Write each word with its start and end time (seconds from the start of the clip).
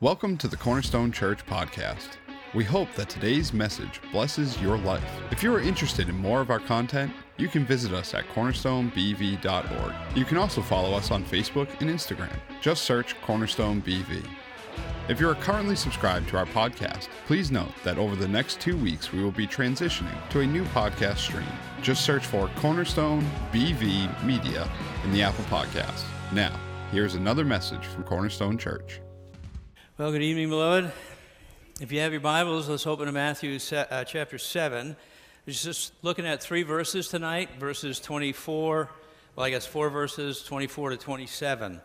Welcome 0.00 0.36
to 0.36 0.46
the 0.46 0.56
Cornerstone 0.56 1.10
Church 1.10 1.44
podcast. 1.44 2.10
We 2.54 2.62
hope 2.62 2.94
that 2.94 3.08
today's 3.08 3.52
message 3.52 4.00
blesses 4.12 4.62
your 4.62 4.78
life. 4.78 5.02
If 5.32 5.42
you 5.42 5.52
are 5.52 5.60
interested 5.60 6.08
in 6.08 6.16
more 6.16 6.40
of 6.40 6.50
our 6.50 6.60
content, 6.60 7.10
you 7.36 7.48
can 7.48 7.66
visit 7.66 7.92
us 7.92 8.14
at 8.14 8.28
cornerstonebv.org. 8.28 9.94
You 10.16 10.24
can 10.24 10.36
also 10.36 10.62
follow 10.62 10.96
us 10.96 11.10
on 11.10 11.24
Facebook 11.24 11.68
and 11.80 11.90
Instagram. 11.90 12.30
Just 12.60 12.84
search 12.84 13.20
Cornerstone 13.22 13.82
BV. 13.82 14.24
If 15.08 15.18
you 15.18 15.28
are 15.28 15.34
currently 15.34 15.74
subscribed 15.74 16.28
to 16.28 16.36
our 16.36 16.46
podcast, 16.46 17.08
please 17.26 17.50
note 17.50 17.72
that 17.82 17.98
over 17.98 18.14
the 18.14 18.28
next 18.28 18.60
two 18.60 18.76
weeks 18.76 19.12
we 19.12 19.20
will 19.20 19.32
be 19.32 19.48
transitioning 19.48 20.28
to 20.30 20.42
a 20.42 20.46
new 20.46 20.62
podcast 20.66 21.16
stream. 21.16 21.50
Just 21.82 22.04
search 22.04 22.24
for 22.24 22.48
Cornerstone 22.58 23.28
BV 23.50 24.24
Media 24.24 24.70
in 25.02 25.10
the 25.10 25.22
Apple 25.22 25.44
Podcast. 25.46 26.04
Now, 26.32 26.56
here's 26.92 27.16
another 27.16 27.44
message 27.44 27.84
from 27.84 28.04
Cornerstone 28.04 28.58
Church. 28.58 29.00
Well, 29.98 30.12
good 30.12 30.22
evening, 30.22 30.48
beloved. 30.48 30.92
If 31.80 31.90
you 31.90 31.98
have 31.98 32.12
your 32.12 32.20
Bibles, 32.20 32.68
let's 32.68 32.86
open 32.86 33.06
to 33.06 33.12
Matthew 33.12 33.58
uh, 33.72 34.04
chapter 34.04 34.38
7. 34.38 34.94
We're 35.44 35.52
just 35.52 35.92
looking 36.02 36.24
at 36.24 36.40
three 36.40 36.62
verses 36.62 37.08
tonight 37.08 37.48
verses 37.58 37.98
24, 37.98 38.90
well, 39.34 39.44
I 39.44 39.50
guess 39.50 39.66
four 39.66 39.90
verses, 39.90 40.44
24 40.44 40.90
to 40.90 40.96
27. 40.98 41.80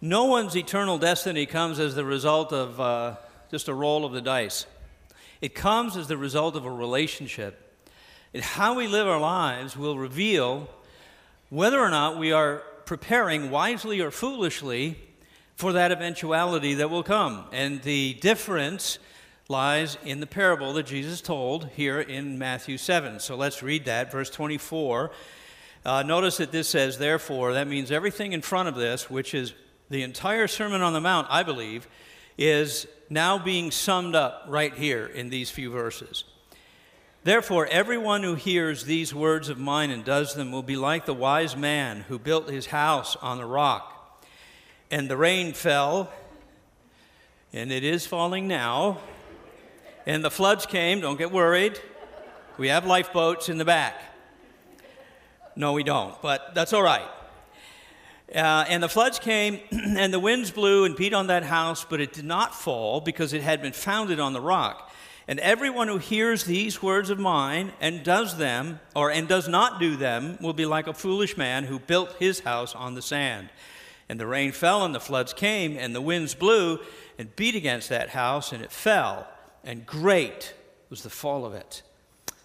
No 0.00 0.24
one's 0.24 0.56
eternal 0.56 0.96
destiny 0.96 1.44
comes 1.44 1.78
as 1.78 1.94
the 1.94 2.06
result 2.06 2.54
of 2.54 2.80
uh, 2.80 3.16
just 3.50 3.68
a 3.68 3.74
roll 3.74 4.06
of 4.06 4.12
the 4.12 4.22
dice, 4.22 4.64
it 5.42 5.54
comes 5.54 5.98
as 5.98 6.08
the 6.08 6.16
result 6.16 6.56
of 6.56 6.64
a 6.64 6.72
relationship. 6.72 7.86
And 8.32 8.42
how 8.42 8.76
we 8.76 8.88
live 8.88 9.06
our 9.06 9.20
lives 9.20 9.76
will 9.76 9.98
reveal 9.98 10.70
whether 11.50 11.78
or 11.78 11.90
not 11.90 12.16
we 12.16 12.32
are 12.32 12.62
preparing 12.86 13.50
wisely 13.50 14.00
or 14.00 14.10
foolishly 14.10 14.96
for 15.62 15.74
that 15.74 15.92
eventuality 15.92 16.74
that 16.74 16.90
will 16.90 17.04
come. 17.04 17.44
And 17.52 17.80
the 17.82 18.14
difference 18.14 18.98
lies 19.48 19.96
in 20.04 20.18
the 20.18 20.26
parable 20.26 20.72
that 20.72 20.86
Jesus 20.86 21.20
told 21.20 21.68
here 21.76 22.00
in 22.00 22.36
Matthew 22.36 22.76
7. 22.76 23.20
So 23.20 23.36
let's 23.36 23.62
read 23.62 23.84
that, 23.84 24.10
verse 24.10 24.28
24. 24.28 25.12
Uh, 25.84 26.02
notice 26.02 26.38
that 26.38 26.50
this 26.50 26.68
says, 26.68 26.98
therefore, 26.98 27.52
that 27.52 27.68
means 27.68 27.92
everything 27.92 28.32
in 28.32 28.42
front 28.42 28.68
of 28.68 28.74
this, 28.74 29.08
which 29.08 29.34
is 29.34 29.54
the 29.88 30.02
entire 30.02 30.48
Sermon 30.48 30.82
on 30.82 30.94
the 30.94 31.00
Mount, 31.00 31.28
I 31.30 31.44
believe, 31.44 31.86
is 32.36 32.88
now 33.08 33.38
being 33.38 33.70
summed 33.70 34.16
up 34.16 34.46
right 34.48 34.74
here 34.74 35.06
in 35.06 35.30
these 35.30 35.48
few 35.48 35.70
verses. 35.70 36.24
Therefore, 37.22 37.68
everyone 37.68 38.24
who 38.24 38.34
hears 38.34 38.82
these 38.82 39.14
words 39.14 39.48
of 39.48 39.60
mine 39.60 39.90
and 39.90 40.04
does 40.04 40.34
them 40.34 40.50
will 40.50 40.64
be 40.64 40.74
like 40.74 41.06
the 41.06 41.14
wise 41.14 41.56
man 41.56 42.00
who 42.08 42.18
built 42.18 42.50
his 42.50 42.66
house 42.66 43.14
on 43.22 43.38
the 43.38 43.46
rock 43.46 43.91
and 44.92 45.08
the 45.08 45.16
rain 45.16 45.54
fell, 45.54 46.12
and 47.54 47.72
it 47.72 47.82
is 47.82 48.06
falling 48.06 48.46
now, 48.46 48.98
and 50.04 50.22
the 50.22 50.30
floods 50.30 50.66
came. 50.66 51.00
Don't 51.00 51.16
get 51.16 51.32
worried. 51.32 51.80
We 52.58 52.68
have 52.68 52.84
lifeboats 52.84 53.48
in 53.48 53.56
the 53.56 53.64
back. 53.64 53.94
No, 55.56 55.72
we 55.72 55.82
don't, 55.82 56.20
but 56.20 56.54
that's 56.54 56.74
all 56.74 56.82
right. 56.82 57.08
Uh, 58.34 58.66
and 58.68 58.82
the 58.82 58.88
floods 58.88 59.18
came, 59.18 59.60
and 59.70 60.12
the 60.12 60.20
winds 60.20 60.50
blew 60.50 60.84
and 60.84 60.94
beat 60.94 61.14
on 61.14 61.28
that 61.28 61.42
house, 61.42 61.86
but 61.88 61.98
it 61.98 62.12
did 62.12 62.26
not 62.26 62.54
fall 62.54 63.00
because 63.00 63.32
it 63.32 63.40
had 63.40 63.62
been 63.62 63.72
founded 63.72 64.20
on 64.20 64.34
the 64.34 64.40
rock. 64.42 64.92
And 65.26 65.40
everyone 65.40 65.88
who 65.88 65.98
hears 65.98 66.44
these 66.44 66.82
words 66.82 67.08
of 67.08 67.18
mine 67.18 67.72
and 67.80 68.04
does 68.04 68.36
them, 68.36 68.80
or 68.94 69.10
and 69.10 69.26
does 69.26 69.48
not 69.48 69.80
do 69.80 69.96
them, 69.96 70.36
will 70.42 70.52
be 70.52 70.66
like 70.66 70.86
a 70.86 70.92
foolish 70.92 71.38
man 71.38 71.64
who 71.64 71.78
built 71.78 72.14
his 72.18 72.40
house 72.40 72.74
on 72.74 72.94
the 72.94 73.02
sand. 73.02 73.48
And 74.08 74.20
the 74.20 74.26
rain 74.26 74.52
fell, 74.52 74.84
and 74.84 74.94
the 74.94 75.00
floods 75.00 75.32
came, 75.32 75.76
and 75.76 75.94
the 75.94 76.00
winds 76.00 76.34
blew 76.34 76.80
and 77.18 77.34
beat 77.36 77.54
against 77.54 77.88
that 77.88 78.10
house, 78.10 78.52
and 78.52 78.62
it 78.62 78.72
fell. 78.72 79.28
And 79.64 79.86
great 79.86 80.54
was 80.90 81.02
the 81.02 81.10
fall 81.10 81.44
of 81.44 81.54
it. 81.54 81.82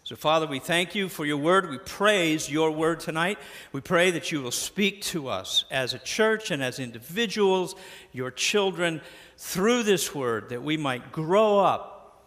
So, 0.04 0.16
Father, 0.16 0.48
we 0.48 0.60
thank 0.60 0.96
you 0.96 1.10
for 1.10 1.26
your 1.26 1.36
word. 1.36 1.70
We 1.70 1.80
praise 1.80 2.50
your 2.50 2.72
word 2.72 3.02
tonight. 3.02 3.38
We 3.74 3.82
pray 3.82 4.12
that 4.12 4.32
you 4.32 4.42
will 4.42 4.52
speak 4.52 5.02
to 5.02 5.28
us 5.28 5.66
as 5.70 5.94
a 5.94 6.00
church 6.00 6.50
and 6.50 6.64
as 6.64 6.80
individuals, 6.80 7.76
your 8.14 8.32
children, 8.32 9.02
through 9.38 9.84
this 9.84 10.16
word, 10.16 10.48
that 10.50 10.64
we 10.64 10.78
might 10.78 11.12
grow 11.12 11.60
up 11.60 12.24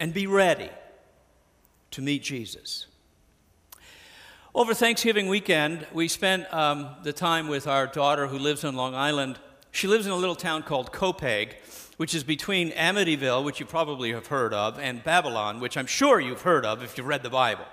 and 0.00 0.12
be 0.12 0.26
ready 0.26 0.70
to 1.92 2.02
meet 2.02 2.24
Jesus. 2.24 2.86
Over 4.52 4.74
Thanksgiving 4.74 5.28
weekend, 5.28 5.86
we 5.92 6.08
spent 6.08 6.52
um, 6.52 6.88
the 7.04 7.12
time 7.12 7.46
with 7.46 7.68
our 7.68 7.86
daughter 7.86 8.26
who 8.26 8.36
lives 8.36 8.64
on 8.64 8.74
Long 8.74 8.96
Island. 8.96 9.38
She 9.70 9.86
lives 9.86 10.06
in 10.06 10.12
a 10.12 10.16
little 10.16 10.34
town 10.34 10.64
called 10.64 10.90
Copiague, 10.90 11.54
which 11.98 12.16
is 12.16 12.24
between 12.24 12.72
Amityville, 12.72 13.44
which 13.44 13.60
you 13.60 13.66
probably 13.66 14.12
have 14.12 14.26
heard 14.26 14.52
of, 14.52 14.76
and 14.80 15.04
Babylon, 15.04 15.60
which 15.60 15.76
I'm 15.76 15.86
sure 15.86 16.18
you've 16.18 16.42
heard 16.42 16.66
of 16.66 16.82
if 16.82 16.98
you've 16.98 17.06
read 17.06 17.22
the 17.22 17.30
Bible. 17.30 17.64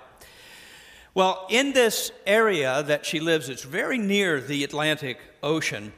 Well, 1.14 1.48
in 1.50 1.72
this 1.72 2.12
area 2.24 2.84
that 2.84 3.04
she 3.04 3.18
lives, 3.18 3.48
it's 3.48 3.64
very 3.64 3.98
near 3.98 4.40
the 4.40 4.62
Atlantic 4.62 5.18
Ocean. 5.42 5.92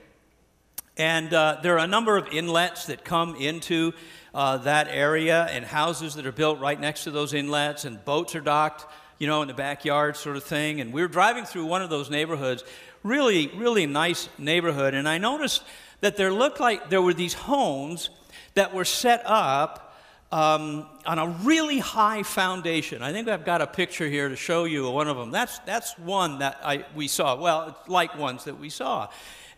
And 0.97 1.35
uh, 1.35 1.59
there 1.63 1.75
are 1.75 1.85
a 1.85 1.87
number 1.87 2.17
of 2.17 2.27
inlets 2.29 2.87
that 2.87 3.05
come 3.05 3.37
into 3.37 3.93
uh, 4.33 4.57
that 4.59 4.89
area, 4.89 5.47
and 5.51 5.63
houses 5.63 6.15
that 6.15 6.25
are 6.25 6.33
built 6.33 6.59
right 6.59 6.81
next 6.81 7.05
to 7.05 7.11
those 7.11 7.35
inlets, 7.35 7.85
and 7.85 8.03
boats 8.07 8.35
are 8.35 8.41
docked 8.41 8.87
you 9.21 9.27
know, 9.27 9.43
in 9.43 9.49
the 9.49 9.55
backyard 9.55 10.17
sort 10.17 10.37
of 10.37 10.43
thing. 10.43 10.81
And 10.81 10.93
we 10.93 11.03
were 11.03 11.09
driving 11.09 11.45
through 11.45 11.67
one 11.67 11.83
of 11.83 11.91
those 11.91 12.09
neighborhoods, 12.11 12.65
really, 13.03 13.49
really 13.49 13.87
nice 13.87 14.31
neighborhood. 14.39 14.95
And 14.95 15.07
I 15.07 15.19
noticed 15.19 15.63
that 16.01 16.17
there 16.17 16.33
looked 16.33 16.59
like 16.59 16.89
there 16.89 17.03
were 17.03 17.13
these 17.13 17.35
homes 17.35 18.09
that 18.55 18.75
were 18.75 18.87
set 18.87 19.23
up 19.27 19.95
um, 20.33 20.87
on 21.05 21.19
a 21.19 21.27
really 21.43 21.81
high 21.81 22.23
foundation. 22.23 23.03
I 23.03 23.13
think 23.13 23.29
I've 23.29 23.45
got 23.45 23.61
a 23.61 23.67
picture 23.67 24.09
here 24.09 24.31
to 24.31 24.37
show 24.37 24.65
you 24.65 24.91
one 24.91 25.07
of 25.07 25.19
them. 25.19 25.31
That's, 25.31 25.59
that's 25.61 25.99
one 25.99 26.39
that 26.39 26.59
I, 26.65 26.87
we 26.95 27.07
saw. 27.07 27.37
Well, 27.37 27.77
it's 27.79 27.89
like 27.91 28.17
ones 28.17 28.45
that 28.45 28.59
we 28.59 28.71
saw. 28.71 29.09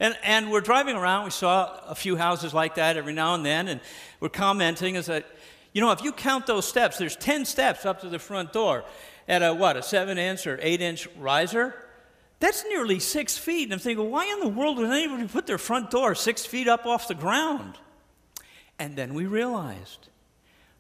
And, 0.00 0.16
and 0.24 0.50
we're 0.50 0.60
driving 0.60 0.96
around, 0.96 1.24
we 1.24 1.30
saw 1.30 1.78
a 1.86 1.94
few 1.94 2.16
houses 2.16 2.52
like 2.52 2.74
that 2.74 2.96
every 2.96 3.12
now 3.12 3.34
and 3.34 3.46
then, 3.46 3.68
and 3.68 3.80
we're 4.18 4.28
commenting 4.28 4.96
is 4.96 5.06
that, 5.06 5.24
you 5.72 5.80
know, 5.80 5.92
if 5.92 6.02
you 6.02 6.10
count 6.10 6.48
those 6.48 6.66
steps, 6.66 6.98
there's 6.98 7.14
10 7.14 7.44
steps 7.44 7.86
up 7.86 8.00
to 8.00 8.08
the 8.08 8.18
front 8.18 8.52
door 8.52 8.84
at 9.28 9.42
a 9.42 9.54
what, 9.54 9.76
a 9.76 9.82
seven 9.82 10.18
inch 10.18 10.46
or 10.46 10.58
eight 10.62 10.80
inch 10.80 11.08
riser? 11.18 11.74
That's 12.40 12.64
nearly 12.68 12.98
six 12.98 13.38
feet. 13.38 13.64
And 13.64 13.72
I'm 13.72 13.78
thinking, 13.78 14.10
why 14.10 14.26
in 14.26 14.40
the 14.40 14.48
world 14.48 14.78
would 14.78 14.90
anybody 14.90 15.28
put 15.28 15.46
their 15.46 15.58
front 15.58 15.90
door 15.90 16.14
six 16.14 16.44
feet 16.44 16.66
up 16.66 16.86
off 16.86 17.06
the 17.06 17.14
ground? 17.14 17.78
And 18.78 18.96
then 18.96 19.14
we 19.14 19.26
realized 19.26 20.08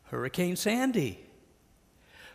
Hurricane 0.04 0.56
Sandy. 0.56 1.24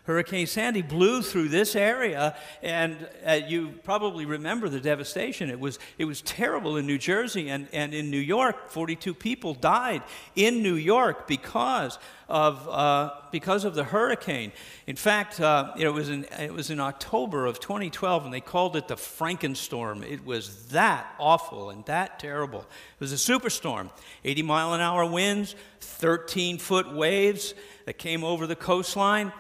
Hurricane 0.07 0.47
Sandy 0.47 0.81
blew 0.81 1.21
through 1.21 1.49
this 1.49 1.75
area, 1.75 2.33
and 2.63 3.09
uh, 3.27 3.33
you 3.33 3.73
probably 3.83 4.25
remember 4.25 4.69
the 4.69 4.79
devastation. 4.79 5.49
It 5.49 5.59
was, 5.59 5.79
it 5.97 6.05
was 6.05 6.21
terrible 6.21 6.77
in 6.77 6.87
New 6.87 6.97
Jersey 6.97 7.49
and, 7.49 7.67
and 7.73 7.93
in 7.93 8.09
New 8.09 8.17
York. 8.17 8.69
42 8.69 9.13
people 9.13 9.53
died 9.53 10.01
in 10.33 10.63
New 10.63 10.75
York 10.75 11.27
because 11.27 11.99
of, 12.29 12.65
uh, 12.69 13.15
because 13.33 13.65
of 13.65 13.75
the 13.75 13.83
hurricane. 13.83 14.53
In 14.87 14.95
fact, 14.95 15.41
uh, 15.41 15.73
it, 15.77 15.89
was 15.89 16.07
in, 16.07 16.23
it 16.39 16.53
was 16.53 16.69
in 16.69 16.79
October 16.79 17.45
of 17.45 17.59
2012, 17.59 18.23
and 18.23 18.33
they 18.33 18.39
called 18.39 18.77
it 18.77 18.87
the 18.87 18.95
Frankenstorm. 18.95 20.09
It 20.09 20.25
was 20.25 20.67
that 20.67 21.05
awful 21.19 21.69
and 21.69 21.83
that 21.85 22.17
terrible. 22.17 22.61
It 22.61 22.99
was 23.01 23.11
a 23.11 23.15
superstorm 23.17 23.89
80 24.23 24.41
mile 24.43 24.73
an 24.73 24.79
hour 24.79 25.05
winds, 25.05 25.53
13 25.81 26.59
foot 26.59 26.93
waves 26.93 27.53
that 27.83 27.97
came 27.97 28.23
over 28.23 28.47
the 28.47 28.55
coastline. 28.55 29.33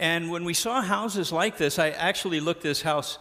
And 0.00 0.30
when 0.30 0.44
we 0.44 0.54
saw 0.54 0.80
houses 0.80 1.30
like 1.30 1.58
this, 1.58 1.78
I 1.78 1.90
actually 1.90 2.40
looked 2.40 2.62
this 2.62 2.80
house 2.80 3.18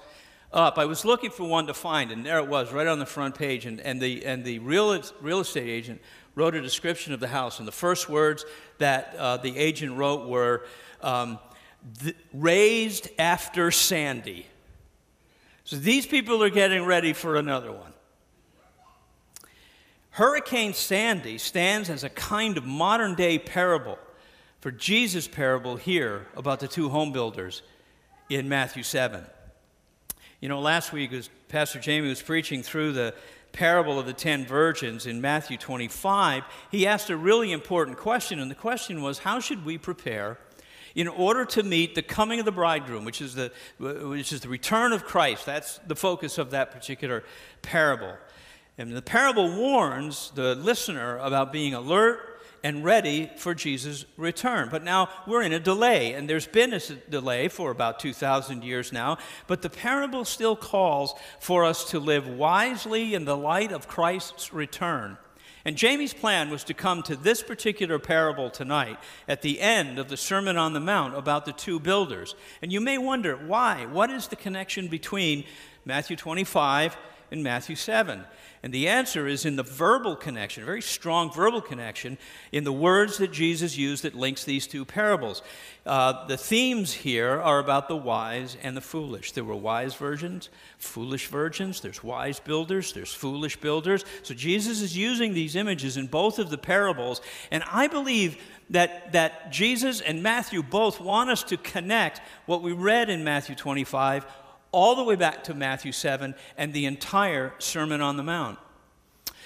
up. 0.54 0.78
I 0.78 0.86
was 0.86 1.04
looking 1.04 1.30
for 1.30 1.44
one 1.44 1.68
to 1.68 1.74
find, 1.74 2.10
and 2.10 2.26
there 2.26 2.40
it 2.40 2.48
was, 2.48 2.72
right 2.72 2.88
on 2.88 3.00
the 3.00 3.06
front 3.06 3.36
page. 3.36 3.66
And, 3.66 3.82
and 3.82 4.02
the, 4.02 4.26
and 4.26 4.46
the 4.46 4.60
real, 4.60 5.04
real 5.20 5.42
estate 5.42 5.68
agent 5.68 6.02
wrote 6.36 6.56
a 6.56 6.62
description 6.62 7.14
of 7.14 7.20
the 7.20 7.28
house. 7.28 7.60
And 7.60 7.68
the 7.68 7.74
first 7.74 8.08
words 8.08 8.46
that 8.78 9.14
uh, 9.18 9.36
the 9.36 9.58
agent 9.58 9.98
wrote 9.98 10.30
were 10.30 10.66
um, 11.02 11.38
raised 12.34 13.10
after 13.20 13.72
Sandy. 13.72 14.48
So 15.66 15.76
these 15.76 16.06
people 16.06 16.42
are 16.42 16.50
getting 16.50 16.86
ready 16.86 17.12
for 17.12 17.36
another 17.36 17.74
one. 17.74 17.92
Hurricane 20.12 20.74
Sandy 20.74 21.40
stands 21.40 21.90
as 21.90 22.06
a 22.06 22.10
kind 22.10 22.58
of 22.58 22.66
modern 22.66 23.16
day 23.16 23.38
parable 23.38 24.00
for 24.60 24.72
Jesus' 24.72 25.28
parable 25.28 25.78
here 25.78 26.28
about 26.36 26.60
the 26.60 26.68
two 26.68 26.90
home 26.90 27.12
builders 27.12 27.62
in 28.30 28.50
Matthew 28.50 28.84
7. 28.84 29.26
You 30.42 30.50
know, 30.50 30.60
last 30.60 30.94
week, 30.94 31.12
as 31.14 31.30
Pastor 31.48 31.80
Jamie 31.80 32.10
was 32.10 32.22
preaching 32.22 32.64
through 32.64 32.94
the 32.94 33.14
parable 33.52 34.00
of 34.00 34.06
the 34.06 34.14
ten 34.14 34.46
virgins 34.46 35.06
in 35.06 35.22
Matthew 35.22 35.58
25, 35.58 36.44
he 36.72 36.86
asked 36.86 37.10
a 37.10 37.18
really 37.18 37.52
important 37.52 37.98
question, 37.98 38.40
and 38.40 38.50
the 38.50 38.56
question 38.56 39.02
was 39.02 39.20
how 39.20 39.40
should 39.40 39.66
we 39.66 39.78
prepare 39.78 40.38
in 40.96 41.08
order 41.08 41.46
to 41.46 41.64
meet 41.64 41.96
the 41.96 42.02
coming 42.02 42.40
of 42.40 42.46
the 42.46 42.52
bridegroom, 42.52 43.06
which 43.06 43.22
is 43.22 43.36
the, 43.36 43.52
which 43.80 44.32
is 44.32 44.42
the 44.42 44.50
return 44.50 44.94
of 44.94 45.06
Christ? 45.06 45.46
That's 45.46 45.80
the 45.88 45.96
focus 45.96 46.38
of 46.38 46.52
that 46.52 46.72
particular 46.72 47.24
parable. 47.62 48.16
And 48.78 48.96
the 48.96 49.02
parable 49.02 49.56
warns 49.58 50.32
the 50.36 50.56
listener 50.56 51.18
about 51.18 51.52
being 51.52 51.74
alert 51.74 52.29
and 52.64 52.84
ready 52.84 53.30
for 53.38 53.54
Jesus' 53.54 54.06
return. 54.18 54.70
But 54.70 54.84
now 54.84 55.10
we're 55.28 55.44
in 55.44 55.54
a 55.54 55.60
delay, 55.60 56.14
and 56.14 56.30
there's 56.30 56.48
been 56.48 56.74
a 56.74 56.80
delay 57.10 57.48
for 57.48 57.72
about 57.72 58.00
2,000 58.00 58.64
years 58.64 58.92
now. 58.92 59.18
But 59.48 59.62
the 59.62 59.70
parable 59.70 60.26
still 60.26 60.56
calls 60.56 61.14
for 61.40 61.66
us 61.66 61.90
to 61.92 62.00
live 62.00 62.28
wisely 62.28 63.14
in 63.14 63.26
the 63.26 63.38
light 63.38 63.72
of 63.72 63.88
Christ's 63.88 64.54
return. 64.54 65.18
And 65.66 65.76
Jamie's 65.76 66.14
plan 66.14 66.50
was 66.50 66.64
to 66.66 66.74
come 66.74 67.04
to 67.04 67.16
this 67.16 67.44
particular 67.44 68.00
parable 68.00 68.50
tonight 68.50 68.98
at 69.28 69.42
the 69.42 69.60
end 69.60 70.00
of 70.00 70.08
the 70.08 70.18
Sermon 70.18 70.58
on 70.58 70.74
the 70.74 70.80
Mount 70.80 71.16
about 71.18 71.46
the 71.46 71.52
two 71.52 71.80
builders. 71.80 72.34
And 72.62 72.72
you 72.72 72.80
may 72.80 72.98
wonder 72.98 73.36
why? 73.36 73.86
What 73.86 74.10
is 74.10 74.28
the 74.28 74.36
connection 74.38 74.88
between 74.88 75.44
Matthew 75.86 76.16
25 76.16 76.98
and 77.32 77.44
Matthew 77.44 77.76
7? 77.76 78.24
And 78.62 78.74
the 78.74 78.90
answer 78.90 79.26
is 79.26 79.46
in 79.46 79.56
the 79.56 79.64
verbal 79.64 80.18
connection, 80.18 80.64
a 80.64 80.66
very 80.66 80.82
strong 80.82 81.32
verbal 81.32 81.62
connection 81.62 82.18
in 82.52 82.66
the 82.66 82.74
words 82.74 83.18
that 83.18 83.32
Jesus 83.32 83.78
used 83.78 84.04
that 84.04 84.16
links 84.16 84.44
these 84.44 84.68
two 84.68 84.84
parables. 84.84 85.42
Uh, 85.86 86.28
the 86.28 86.36
themes 86.36 86.92
here 86.92 87.40
are 87.40 87.60
about 87.60 87.88
the 87.88 87.96
wise 87.96 88.58
and 88.62 88.76
the 88.76 88.82
foolish. 88.82 89.32
There 89.32 89.46
were 89.46 89.56
wise 89.56 89.96
virgins, 89.96 90.50
foolish 90.78 91.28
virgins, 91.28 91.80
there's 91.80 92.04
wise 92.04 92.42
builders, 92.42 92.92
there's 92.92 93.14
foolish 93.14 93.56
builders. 93.56 94.04
So 94.24 94.34
Jesus 94.34 94.82
is 94.82 94.98
using 94.98 95.34
these 95.34 95.56
images 95.56 95.96
in 95.96 96.08
both 96.08 96.38
of 96.38 96.50
the 96.50 96.58
parables. 96.58 97.22
And 97.52 97.64
I 97.72 97.88
believe 97.88 98.44
that, 98.72 99.14
that 99.14 99.54
Jesus 99.54 100.02
and 100.02 100.22
Matthew 100.22 100.64
both 100.64 101.00
want 101.00 101.30
us 101.30 101.44
to 101.44 101.58
connect 101.58 102.20
what 102.46 102.62
we 102.62 102.74
read 102.74 103.10
in 103.10 103.24
Matthew 103.24 103.56
25 103.56 104.26
all 104.72 104.96
the 104.96 105.04
way 105.04 105.16
back 105.16 105.44
to 105.46 105.54
Matthew 105.54 105.92
7 105.92 106.36
and 106.58 106.74
the 106.74 106.86
entire 106.86 107.54
Sermon 107.60 108.02
on 108.02 108.18
the 108.18 108.24
Mount. 108.24 108.60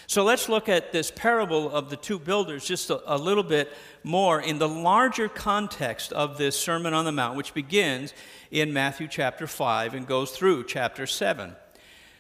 So 0.05 0.23
let's 0.23 0.49
look 0.49 0.67
at 0.67 0.91
this 0.91 1.11
parable 1.11 1.71
of 1.71 1.89
the 1.89 1.95
two 1.95 2.19
builders 2.19 2.65
just 2.65 2.89
a, 2.89 3.15
a, 3.15 3.17
little 3.17 3.43
bit 3.43 3.71
more 4.03 4.41
in 4.41 4.59
the 4.59 4.67
larger 4.67 5.29
context 5.29 6.11
of 6.11 6.37
this 6.37 6.59
Sermon 6.59 6.93
on 6.93 7.05
the 7.05 7.11
Mount, 7.11 7.37
which 7.37 7.53
begins 7.53 8.13
in 8.51 8.73
Matthew 8.73 9.07
chapter 9.07 9.47
5 9.47 9.93
and 9.93 10.05
goes 10.05 10.31
through 10.31 10.65
chapter 10.65 11.07
7. 11.07 11.55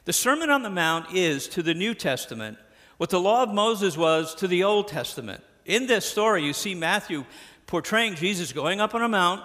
The 0.05 0.13
Sermon 0.13 0.49
on 0.49 0.63
the 0.63 0.69
Mount 0.69 1.13
is 1.13 1.47
to 1.49 1.61
the 1.61 1.73
New 1.73 1.93
Testament 1.93 2.57
what 2.97 3.09
the 3.09 3.19
law 3.19 3.43
of 3.43 3.53
Moses 3.53 3.97
was 3.97 4.33
to 4.35 4.47
the 4.47 4.63
Old 4.63 4.87
Testament. 4.87 5.43
In 5.65 5.87
this 5.87 6.05
story, 6.05 6.43
you 6.43 6.53
see 6.53 6.75
Matthew 6.75 7.25
portraying 7.67 8.15
Jesus 8.15 8.53
going 8.53 8.79
up 8.79 8.95
on 8.95 9.01
a 9.01 9.09
mount, 9.09 9.41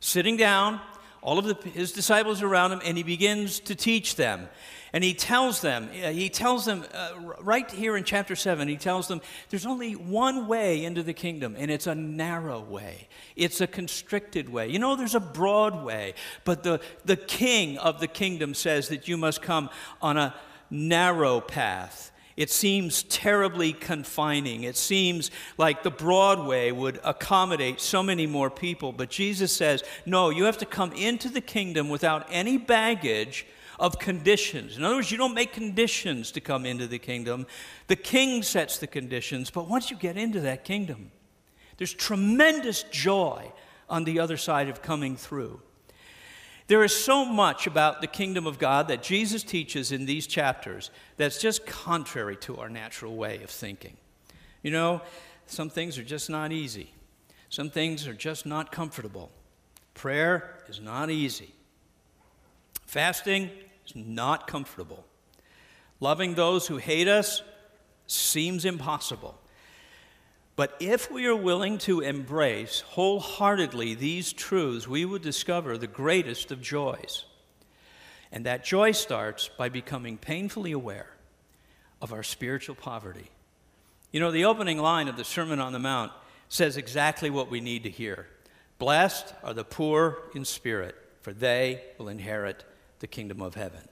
sitting 0.00 0.36
down, 0.36 0.80
all 1.22 1.38
of 1.38 1.44
the, 1.44 1.70
his 1.70 1.92
disciples 1.92 2.42
around 2.42 2.72
him, 2.72 2.80
and 2.84 2.96
he 2.96 3.02
begins 3.02 3.60
to 3.60 3.74
teach 3.74 4.16
them. 4.16 4.48
And 4.92 5.02
he 5.02 5.14
tells 5.14 5.62
them, 5.62 5.88
uh, 6.04 6.10
he 6.10 6.28
tells 6.28 6.66
them 6.66 6.84
uh, 6.92 7.12
right 7.40 7.70
here 7.70 7.96
in 7.96 8.04
chapter 8.04 8.36
7, 8.36 8.68
he 8.68 8.76
tells 8.76 9.08
them 9.08 9.22
there's 9.48 9.64
only 9.64 9.94
one 9.94 10.46
way 10.46 10.84
into 10.84 11.02
the 11.02 11.14
kingdom, 11.14 11.56
and 11.58 11.70
it's 11.70 11.86
a 11.86 11.94
narrow 11.94 12.60
way. 12.60 13.08
It's 13.34 13.62
a 13.62 13.66
constricted 13.66 14.50
way. 14.50 14.68
You 14.68 14.78
know, 14.78 14.94
there's 14.96 15.14
a 15.14 15.20
broad 15.20 15.82
way, 15.82 16.14
but 16.44 16.62
the, 16.62 16.80
the 17.06 17.16
king 17.16 17.78
of 17.78 18.00
the 18.00 18.08
kingdom 18.08 18.52
says 18.52 18.88
that 18.88 19.08
you 19.08 19.16
must 19.16 19.40
come 19.40 19.70
on 20.02 20.18
a 20.18 20.34
narrow 20.70 21.40
path. 21.40 22.11
It 22.36 22.50
seems 22.50 23.02
terribly 23.04 23.72
confining. 23.72 24.64
It 24.64 24.76
seems 24.76 25.30
like 25.58 25.82
the 25.82 25.90
Broadway 25.90 26.70
would 26.70 26.98
accommodate 27.04 27.80
so 27.80 28.02
many 28.02 28.26
more 28.26 28.50
people. 28.50 28.92
But 28.92 29.10
Jesus 29.10 29.52
says, 29.52 29.82
no, 30.06 30.30
you 30.30 30.44
have 30.44 30.58
to 30.58 30.66
come 30.66 30.92
into 30.92 31.28
the 31.28 31.40
kingdom 31.40 31.88
without 31.88 32.26
any 32.30 32.56
baggage 32.56 33.46
of 33.78 33.98
conditions. 33.98 34.76
In 34.76 34.84
other 34.84 34.96
words, 34.96 35.10
you 35.10 35.18
don't 35.18 35.34
make 35.34 35.52
conditions 35.52 36.30
to 36.32 36.40
come 36.40 36.64
into 36.64 36.86
the 36.86 36.98
kingdom. 36.98 37.46
The 37.88 37.96
king 37.96 38.42
sets 38.42 38.78
the 38.78 38.86
conditions. 38.86 39.50
But 39.50 39.68
once 39.68 39.90
you 39.90 39.96
get 39.96 40.16
into 40.16 40.40
that 40.40 40.64
kingdom, 40.64 41.10
there's 41.76 41.92
tremendous 41.92 42.84
joy 42.84 43.52
on 43.90 44.04
the 44.04 44.20
other 44.20 44.36
side 44.36 44.68
of 44.68 44.82
coming 44.82 45.16
through. 45.16 45.60
There 46.72 46.82
is 46.82 46.96
so 46.96 47.26
much 47.26 47.66
about 47.66 48.00
the 48.00 48.06
kingdom 48.06 48.46
of 48.46 48.58
God 48.58 48.88
that 48.88 49.02
Jesus 49.02 49.42
teaches 49.42 49.92
in 49.92 50.06
these 50.06 50.26
chapters 50.26 50.90
that's 51.18 51.38
just 51.38 51.66
contrary 51.66 52.34
to 52.36 52.56
our 52.56 52.70
natural 52.70 53.14
way 53.14 53.42
of 53.42 53.50
thinking. 53.50 53.94
You 54.62 54.70
know, 54.70 55.02
some 55.44 55.68
things 55.68 55.98
are 55.98 56.02
just 56.02 56.30
not 56.30 56.50
easy, 56.50 56.94
some 57.50 57.68
things 57.68 58.06
are 58.08 58.14
just 58.14 58.46
not 58.46 58.72
comfortable. 58.72 59.30
Prayer 59.92 60.60
is 60.66 60.80
not 60.80 61.10
easy, 61.10 61.52
fasting 62.86 63.50
is 63.84 63.94
not 63.94 64.46
comfortable. 64.46 65.04
Loving 66.00 66.36
those 66.36 66.68
who 66.68 66.78
hate 66.78 67.06
us 67.06 67.42
seems 68.06 68.64
impossible. 68.64 69.38
But 70.62 70.76
if 70.78 71.10
we 71.10 71.26
are 71.26 71.34
willing 71.34 71.78
to 71.78 72.02
embrace 72.02 72.82
wholeheartedly 72.82 73.96
these 73.96 74.32
truths, 74.32 74.86
we 74.86 75.04
will 75.04 75.18
discover 75.18 75.76
the 75.76 75.88
greatest 75.88 76.52
of 76.52 76.62
joys. 76.62 77.24
And 78.30 78.46
that 78.46 78.64
joy 78.64 78.92
starts 78.92 79.50
by 79.58 79.70
becoming 79.70 80.18
painfully 80.18 80.70
aware 80.70 81.16
of 82.00 82.12
our 82.12 82.22
spiritual 82.22 82.76
poverty. 82.76 83.28
You 84.12 84.20
know, 84.20 84.30
the 84.30 84.44
opening 84.44 84.78
line 84.78 85.08
of 85.08 85.16
the 85.16 85.24
Sermon 85.24 85.58
on 85.58 85.72
the 85.72 85.80
Mount 85.80 86.12
says 86.48 86.76
exactly 86.76 87.28
what 87.28 87.50
we 87.50 87.60
need 87.60 87.82
to 87.82 87.90
hear 87.90 88.28
Blessed 88.78 89.34
are 89.42 89.54
the 89.54 89.64
poor 89.64 90.18
in 90.32 90.44
spirit, 90.44 90.94
for 91.22 91.32
they 91.32 91.82
will 91.98 92.06
inherit 92.06 92.62
the 93.00 93.08
kingdom 93.08 93.42
of 93.42 93.56
heaven. 93.56 93.88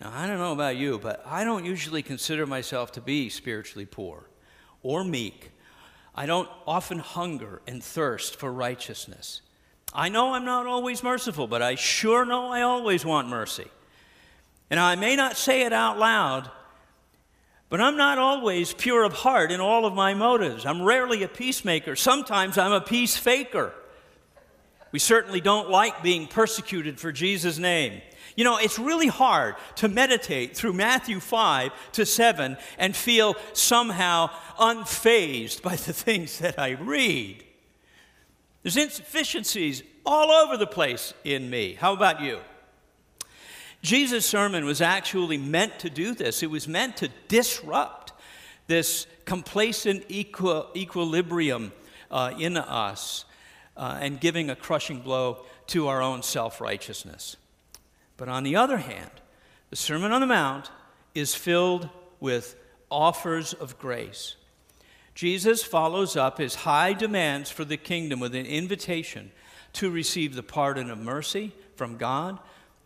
Now, 0.00 0.10
I 0.12 0.26
don't 0.26 0.38
know 0.38 0.54
about 0.54 0.76
you, 0.76 0.98
but 0.98 1.24
I 1.24 1.44
don't 1.44 1.64
usually 1.64 2.02
consider 2.02 2.46
myself 2.46 2.90
to 2.94 3.00
be 3.00 3.28
spiritually 3.28 3.86
poor 3.86 4.28
or 4.82 5.04
meek 5.04 5.52
I 6.14 6.26
don't 6.26 6.48
often 6.66 6.98
hunger 6.98 7.62
and 7.66 7.82
thirst 7.82 8.36
for 8.36 8.52
righteousness. 8.52 9.42
I 9.92 10.08
know 10.08 10.34
I'm 10.34 10.44
not 10.44 10.66
always 10.66 11.02
merciful, 11.02 11.46
but 11.46 11.62
I 11.62 11.74
sure 11.74 12.24
know 12.24 12.48
I 12.48 12.62
always 12.62 13.04
want 13.04 13.28
mercy. 13.28 13.68
And 14.70 14.78
I 14.78 14.94
may 14.94 15.16
not 15.16 15.36
say 15.36 15.62
it 15.62 15.72
out 15.72 15.98
loud, 15.98 16.50
but 17.68 17.80
I'm 17.80 17.96
not 17.96 18.18
always 18.18 18.72
pure 18.72 19.04
of 19.04 19.12
heart 19.12 19.50
in 19.50 19.60
all 19.60 19.84
of 19.84 19.94
my 19.94 20.14
motives. 20.14 20.64
I'm 20.66 20.82
rarely 20.82 21.22
a 21.22 21.28
peacemaker. 21.28 21.96
Sometimes 21.96 22.58
I'm 22.58 22.72
a 22.72 22.80
peace 22.80 23.16
faker. 23.16 23.72
We 24.92 24.98
certainly 24.98 25.40
don't 25.40 25.70
like 25.70 26.02
being 26.02 26.26
persecuted 26.26 26.98
for 26.98 27.12
Jesus' 27.12 27.58
name. 27.58 28.02
You 28.36 28.44
know, 28.44 28.56
it's 28.58 28.78
really 28.78 29.06
hard 29.06 29.56
to 29.76 29.88
meditate 29.88 30.56
through 30.56 30.72
Matthew 30.72 31.20
5 31.20 31.92
to 31.92 32.06
7 32.06 32.56
and 32.78 32.96
feel 32.96 33.36
somehow 33.52 34.30
unfazed 34.58 35.62
by 35.62 35.76
the 35.76 35.92
things 35.92 36.38
that 36.38 36.58
I 36.58 36.70
read. 36.70 37.44
There's 38.62 38.76
insufficiencies 38.76 39.82
all 40.04 40.30
over 40.30 40.56
the 40.56 40.66
place 40.66 41.14
in 41.24 41.50
me. 41.50 41.74
How 41.74 41.92
about 41.92 42.20
you? 42.20 42.40
Jesus' 43.82 44.26
sermon 44.26 44.64
was 44.64 44.80
actually 44.80 45.38
meant 45.38 45.78
to 45.80 45.90
do 45.90 46.14
this, 46.14 46.42
it 46.42 46.50
was 46.50 46.68
meant 46.68 46.98
to 46.98 47.08
disrupt 47.28 48.12
this 48.66 49.06
complacent 49.24 50.04
equi- 50.10 50.62
equilibrium 50.76 51.72
uh, 52.10 52.34
in 52.38 52.56
us 52.56 53.24
uh, 53.80 53.96
and 53.98 54.20
giving 54.20 54.50
a 54.50 54.54
crushing 54.54 55.00
blow 55.00 55.38
to 55.66 55.88
our 55.88 56.02
own 56.02 56.22
self 56.22 56.60
righteousness. 56.60 57.36
But 58.18 58.28
on 58.28 58.44
the 58.44 58.54
other 58.54 58.76
hand, 58.76 59.10
the 59.70 59.76
Sermon 59.76 60.12
on 60.12 60.20
the 60.20 60.26
Mount 60.26 60.70
is 61.14 61.34
filled 61.34 61.88
with 62.20 62.56
offers 62.90 63.54
of 63.54 63.78
grace. 63.78 64.36
Jesus 65.14 65.62
follows 65.62 66.14
up 66.14 66.36
his 66.36 66.56
high 66.56 66.92
demands 66.92 67.50
for 67.50 67.64
the 67.64 67.78
kingdom 67.78 68.20
with 68.20 68.34
an 68.34 68.44
invitation 68.44 69.32
to 69.72 69.90
receive 69.90 70.34
the 70.34 70.42
pardon 70.42 70.90
of 70.90 70.98
mercy 70.98 71.52
from 71.74 71.96
God, 71.96 72.38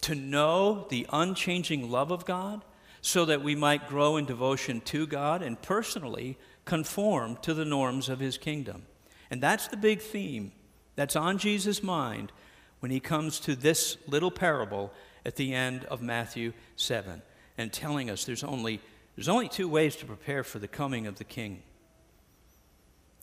to 0.02 0.14
know 0.14 0.86
the 0.90 1.06
unchanging 1.12 1.90
love 1.90 2.12
of 2.12 2.24
God, 2.24 2.64
so 3.00 3.24
that 3.24 3.42
we 3.42 3.56
might 3.56 3.88
grow 3.88 4.16
in 4.16 4.26
devotion 4.26 4.80
to 4.82 5.08
God 5.08 5.42
and 5.42 5.60
personally 5.60 6.38
conform 6.64 7.36
to 7.38 7.52
the 7.52 7.64
norms 7.64 8.08
of 8.08 8.20
his 8.20 8.38
kingdom. 8.38 8.86
And 9.28 9.42
that's 9.42 9.66
the 9.66 9.76
big 9.76 10.00
theme 10.00 10.52
that's 10.96 11.16
on 11.16 11.38
Jesus' 11.38 11.82
mind 11.82 12.32
when 12.80 12.90
he 12.90 13.00
comes 13.00 13.40
to 13.40 13.56
this 13.56 13.96
little 14.06 14.30
parable 14.30 14.92
at 15.24 15.36
the 15.36 15.54
end 15.54 15.84
of 15.86 16.02
Matthew 16.02 16.52
7 16.76 17.22
and 17.56 17.72
telling 17.72 18.10
us 18.10 18.24
there's 18.24 18.44
only, 18.44 18.80
there's 19.16 19.28
only 19.28 19.48
two 19.48 19.68
ways 19.68 19.96
to 19.96 20.06
prepare 20.06 20.44
for 20.44 20.58
the 20.58 20.68
coming 20.68 21.06
of 21.06 21.16
the 21.16 21.24
King. 21.24 21.62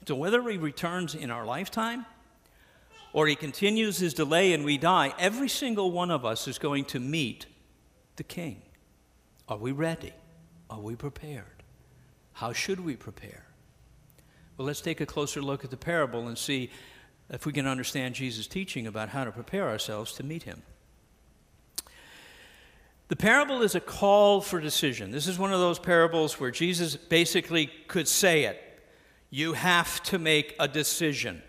So 0.08 0.16
whether 0.16 0.42
he 0.50 0.58
returns 0.58 1.14
in 1.14 1.30
our 1.30 1.46
lifetime 1.46 2.06
or 3.14 3.28
he 3.28 3.36
continues 3.36 3.98
his 3.98 4.14
delay 4.14 4.54
and 4.54 4.66
we 4.66 4.78
die, 4.78 5.14
every 5.20 5.50
single 5.50 5.92
one 5.92 6.12
of 6.12 6.26
us 6.26 6.48
is 6.48 6.58
going 6.58 6.86
to 6.86 7.00
meet 7.00 7.46
the 8.16 8.24
King. 8.24 8.62
Are 9.48 9.58
we 9.58 9.72
ready? 9.72 10.14
Are 10.70 10.80
we 10.80 10.96
prepared? 10.96 11.64
How 12.34 12.54
should 12.54 12.80
we 12.80 12.96
prepare? 12.96 13.46
Well, 14.58 14.66
let's 14.66 14.82
take 14.82 15.02
a 15.02 15.06
closer 15.06 15.42
look 15.42 15.64
at 15.64 15.72
the 15.72 15.78
parable 15.78 16.28
and 16.28 16.38
see 16.38 16.70
if 17.32 17.46
we 17.46 17.54
can 17.54 17.66
understand 17.66 18.14
Jesus' 18.14 18.46
teaching 18.46 18.86
about 18.86 19.10
how 19.10 19.24
to 19.24 19.32
prepare 19.32 19.70
ourselves 19.70 20.14
to 20.14 20.24
meet 20.24 20.44
him. 20.44 20.62
The 23.08 23.16
parable 23.16 23.62
is 23.62 23.76
a 23.76 23.82
call 23.82 24.42
for 24.42 24.60
decision. 24.62 25.12
This 25.12 25.28
is 25.28 25.40
one 25.40 25.52
of 25.52 25.60
those 25.60 25.80
parables 25.80 26.40
where 26.40 26.52
Jesus 26.52 26.96
basically 26.96 27.70
could 27.88 28.08
say 28.08 28.44
it. 28.44 28.62
You 29.30 29.54
have 29.54 30.04
to 30.04 30.20
make 30.20 30.56
a 30.60 30.68
decision. 30.68 31.42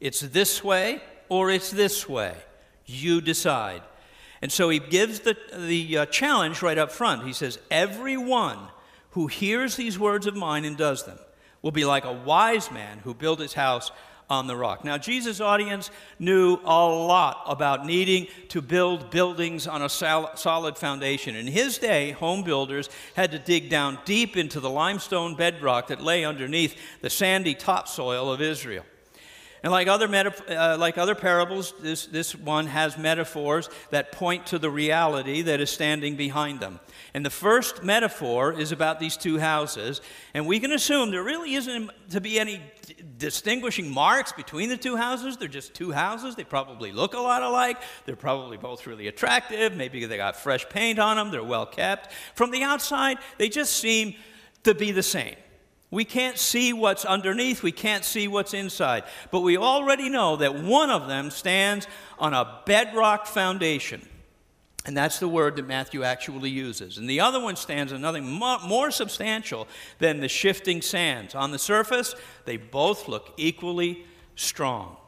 It's 0.00 0.20
this 0.20 0.64
way 0.64 1.00
or 1.28 1.50
it's 1.50 1.70
this 1.70 2.08
way. 2.08 2.34
You 2.84 3.20
decide. 3.20 3.82
And 4.42 4.52
so 4.52 4.68
he 4.68 4.78
gives 4.78 5.20
the, 5.20 5.36
the 5.56 5.98
uh, 5.98 6.06
challenge 6.06 6.62
right 6.62 6.76
up 6.78 6.92
front. 6.92 7.26
He 7.26 7.32
says, 7.32 7.58
Everyone 7.70 8.58
who 9.10 9.26
hears 9.26 9.76
these 9.76 9.98
words 9.98 10.26
of 10.26 10.36
mine 10.36 10.64
and 10.64 10.76
does 10.76 11.04
them 11.04 11.18
will 11.62 11.72
be 11.72 11.86
like 11.86 12.04
a 12.04 12.12
wise 12.12 12.70
man 12.70 12.98
who 13.04 13.14
built 13.14 13.40
his 13.40 13.54
house 13.54 13.90
on 14.28 14.46
the 14.46 14.56
rock. 14.56 14.84
Now, 14.84 14.98
Jesus' 14.98 15.40
audience 15.40 15.90
knew 16.18 16.58
a 16.64 16.86
lot 16.86 17.42
about 17.46 17.86
needing 17.86 18.26
to 18.48 18.60
build 18.60 19.10
buildings 19.10 19.66
on 19.66 19.82
a 19.82 19.88
solid 19.88 20.76
foundation. 20.76 21.36
In 21.36 21.46
his 21.46 21.78
day, 21.78 22.10
home 22.10 22.42
builders 22.42 22.88
had 23.14 23.30
to 23.30 23.38
dig 23.38 23.70
down 23.70 23.98
deep 24.04 24.36
into 24.36 24.58
the 24.58 24.70
limestone 24.70 25.36
bedrock 25.36 25.86
that 25.88 26.02
lay 26.02 26.24
underneath 26.24 26.76
the 27.02 27.10
sandy 27.10 27.54
topsoil 27.54 28.32
of 28.32 28.40
Israel. 28.40 28.84
And 29.66 29.72
like 29.72 29.88
other, 29.88 30.06
uh, 30.48 30.76
like 30.78 30.96
other 30.96 31.16
parables, 31.16 31.74
this, 31.80 32.06
this 32.06 32.36
one 32.36 32.68
has 32.68 32.96
metaphors 32.96 33.68
that 33.90 34.12
point 34.12 34.46
to 34.46 34.60
the 34.60 34.70
reality 34.70 35.42
that 35.42 35.60
is 35.60 35.70
standing 35.70 36.14
behind 36.14 36.60
them. 36.60 36.78
And 37.14 37.26
the 37.26 37.30
first 37.30 37.82
metaphor 37.82 38.52
is 38.52 38.70
about 38.70 39.00
these 39.00 39.16
two 39.16 39.38
houses. 39.38 40.02
And 40.34 40.46
we 40.46 40.60
can 40.60 40.70
assume 40.70 41.10
there 41.10 41.24
really 41.24 41.54
isn't 41.54 41.90
to 42.10 42.20
be 42.20 42.38
any 42.38 42.62
d- 42.82 42.94
distinguishing 43.18 43.90
marks 43.90 44.30
between 44.30 44.68
the 44.68 44.76
two 44.76 44.96
houses. 44.96 45.36
They're 45.36 45.48
just 45.48 45.74
two 45.74 45.90
houses. 45.90 46.36
They 46.36 46.44
probably 46.44 46.92
look 46.92 47.14
a 47.14 47.18
lot 47.18 47.42
alike. 47.42 47.78
They're 48.04 48.14
probably 48.14 48.58
both 48.58 48.86
really 48.86 49.08
attractive. 49.08 49.74
Maybe 49.74 50.06
they 50.06 50.16
got 50.16 50.36
fresh 50.36 50.68
paint 50.68 51.00
on 51.00 51.16
them. 51.16 51.32
They're 51.32 51.42
well 51.42 51.66
kept. 51.66 52.12
From 52.36 52.52
the 52.52 52.62
outside, 52.62 53.18
they 53.36 53.48
just 53.48 53.72
seem 53.72 54.14
to 54.62 54.76
be 54.76 54.92
the 54.92 55.02
same. 55.02 55.34
We 55.96 56.04
can't 56.04 56.36
see 56.36 56.74
what's 56.74 57.06
underneath, 57.06 57.62
we 57.62 57.72
can't 57.72 58.04
see 58.04 58.28
what's 58.28 58.52
inside. 58.52 59.04
But 59.30 59.40
we 59.40 59.56
already 59.56 60.10
know 60.10 60.36
that 60.36 60.54
one 60.54 60.90
of 60.90 61.08
them 61.08 61.30
stands 61.30 61.86
on 62.18 62.34
a 62.34 62.60
bedrock 62.66 63.24
foundation. 63.26 64.06
And 64.84 64.94
that's 64.94 65.20
the 65.20 65.26
word 65.26 65.56
that 65.56 65.66
Matthew 65.66 66.02
actually 66.02 66.50
uses. 66.50 66.98
And 66.98 67.08
the 67.08 67.20
other 67.20 67.40
one 67.40 67.56
stands 67.56 67.94
on 67.94 68.02
nothing 68.02 68.26
more 68.26 68.90
substantial 68.90 69.68
than 69.98 70.20
the 70.20 70.28
shifting 70.28 70.82
sands. 70.82 71.34
On 71.34 71.50
the 71.50 71.58
surface, 71.58 72.14
they 72.44 72.58
both 72.58 73.08
look 73.08 73.32
equally 73.38 74.04
strong. 74.34 74.98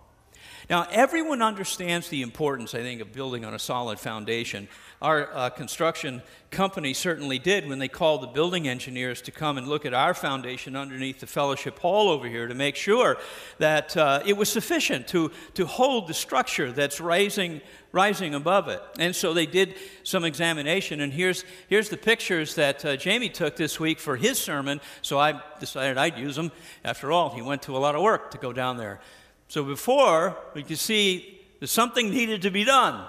Now, 0.71 0.87
everyone 0.91 1.43
understands 1.43 2.09
the 2.09 2.23
importance, 2.23 2.75
I 2.75 2.79
think, 2.79 3.03
of 3.03 3.13
building 3.13 3.45
on 3.45 3.53
a 3.53 3.59
solid 3.59 4.01
foundation. 4.01 4.69
Our 5.01 5.33
uh, 5.33 5.51
construction 5.51 6.23
company 6.51 6.93
certainly 6.93 7.39
did 7.39 7.69
when 7.69 7.79
they 7.79 7.87
called 7.87 8.21
the 8.21 8.27
building 8.27 8.67
engineers 8.67 9.23
to 9.23 9.31
come 9.31 9.57
and 9.57 9.69
look 9.69 9.87
at 9.87 9.95
our 9.95 10.13
foundation 10.13 10.75
underneath 10.75 11.21
the 11.21 11.27
fellowship 11.29 11.79
hall 11.79 12.09
over 12.09 12.27
here 12.27 12.49
to 12.49 12.55
make 12.55 12.75
sure 12.75 13.17
that 13.59 13.97
uh, 13.97 14.23
it 14.27 14.37
was 14.37 14.49
sufficient 14.49 15.07
to, 15.09 15.31
to 15.55 15.67
hold 15.67 16.09
the 16.09 16.15
structure 16.15 16.73
that's 16.73 17.01
rising, 17.01 17.61
rising 17.93 18.35
above 18.35 18.67
it. 18.67 18.83
And 18.99 19.15
so 19.15 19.33
they 19.33 19.47
did 19.47 19.77
some 20.03 20.25
examination, 20.25 21.01
and 21.01 21.13
here's, 21.13 21.45
here's 21.69 21.91
the 21.91 21.97
pictures 21.97 22.57
that 22.57 22.85
uh, 22.85 22.97
Jamie 22.97 23.29
took 23.29 23.55
this 23.55 23.79
week 23.79 24.01
for 24.01 24.17
his 24.17 24.37
sermon, 24.37 24.81
so 25.03 25.17
I 25.21 25.41
decided 25.61 25.97
I'd 25.97 26.19
use 26.19 26.35
them. 26.35 26.51
After 26.85 27.13
all, 27.13 27.31
he 27.31 27.43
went 27.43 27.63
to 27.63 27.77
a 27.77 27.79
lot 27.79 27.95
of 27.95 28.03
work 28.03 28.33
to 28.33 28.39
go 28.39 28.53
down 28.53 28.79
there. 28.79 28.99
So 29.47 29.63
before, 29.63 30.37
we 30.55 30.65
could 30.65 30.79
see 30.79 31.41
that 31.61 31.69
something 31.69 32.11
needed 32.11 32.43
to 32.43 32.51
be 32.51 32.65
done, 32.65 33.07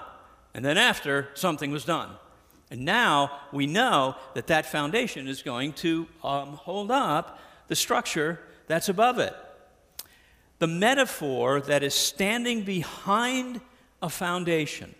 and 0.54 0.64
then 0.64 0.78
after, 0.78 1.28
something 1.34 1.70
was 1.70 1.84
done. 1.84 2.10
And 2.70 2.84
now 2.84 3.32
we 3.52 3.66
know 3.66 4.16
that 4.34 4.46
that 4.48 4.66
foundation 4.66 5.26
is 5.26 5.42
going 5.42 5.72
to 5.74 6.06
um, 6.22 6.54
hold 6.54 6.90
up 6.90 7.38
the 7.68 7.76
structure 7.76 8.38
that's 8.66 8.88
above 8.88 9.18
it. 9.18 9.34
The 10.60 10.66
metaphor 10.66 11.60
that 11.62 11.82
is 11.82 11.94
standing 11.94 12.62
behind 12.62 13.60
a 14.02 14.08
foundation 14.08 14.94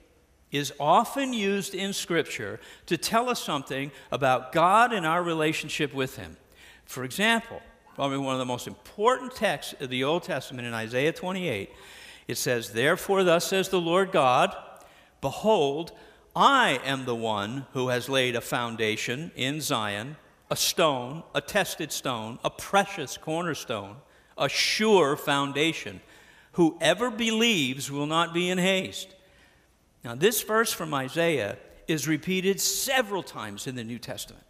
is 0.51 0.73
often 0.81 1.33
used 1.33 1.75
in 1.75 1.93
Scripture 1.93 2.59
to 2.87 2.97
tell 2.97 3.29
us 3.29 3.43
something 3.43 3.93
about 4.11 4.53
God 4.53 4.93
and 4.93 5.07
our 5.07 5.23
relationship 5.23 5.95
with 5.95 6.17
Him. 6.17 6.37
For 6.87 7.05
example, 7.05 7.61
probably 7.95 8.19
one 8.19 8.35
of 8.35 8.41
the 8.41 8.47
most 8.47 8.67
important 8.67 9.35
texts 9.37 9.75
of 9.81 9.91
the 9.91 10.03
Old 10.03 10.25
Testament 10.25 10.67
in 10.67 10.75
Isaiah 10.75 11.13
28. 11.13 11.71
It 12.27 12.37
says, 12.37 12.73
Therefore, 12.73 13.23
thus 13.23 13.47
says 13.47 13.69
the 13.69 13.81
Lord 13.81 14.11
God, 14.11 14.57
Behold, 15.21 15.93
I 16.35 16.81
am 16.85 17.05
the 17.05 17.15
one 17.15 17.67
who 17.73 17.89
has 17.89 18.09
laid 18.09 18.37
a 18.37 18.41
foundation 18.41 19.33
in 19.35 19.61
Zion, 19.61 20.17
a 20.51 20.57
stone, 20.57 21.23
a 21.35 21.41
tested 21.41 21.93
stone, 21.93 22.39
a 22.45 22.51
precious 22.51 23.17
cornerstone, 23.17 23.97
a 24.39 24.49
sure 24.49 25.17
foundation. 25.17 26.01
Whoever 26.53 27.11
believes 27.11 27.91
will 27.91 28.07
not 28.07 28.33
be 28.33 28.49
in 28.49 28.59
haste. 28.59 29.15
Now, 30.05 30.15
this 30.15 30.43
verse 30.43 30.73
from 30.73 30.95
Isaiah 30.95 31.59
is 31.87 32.09
repeated 32.09 32.61
several 32.61 33.23
times 33.23 33.67
in 33.67 33.75
the 33.75 33.85
New 33.85 33.99
Testament. 33.99 34.45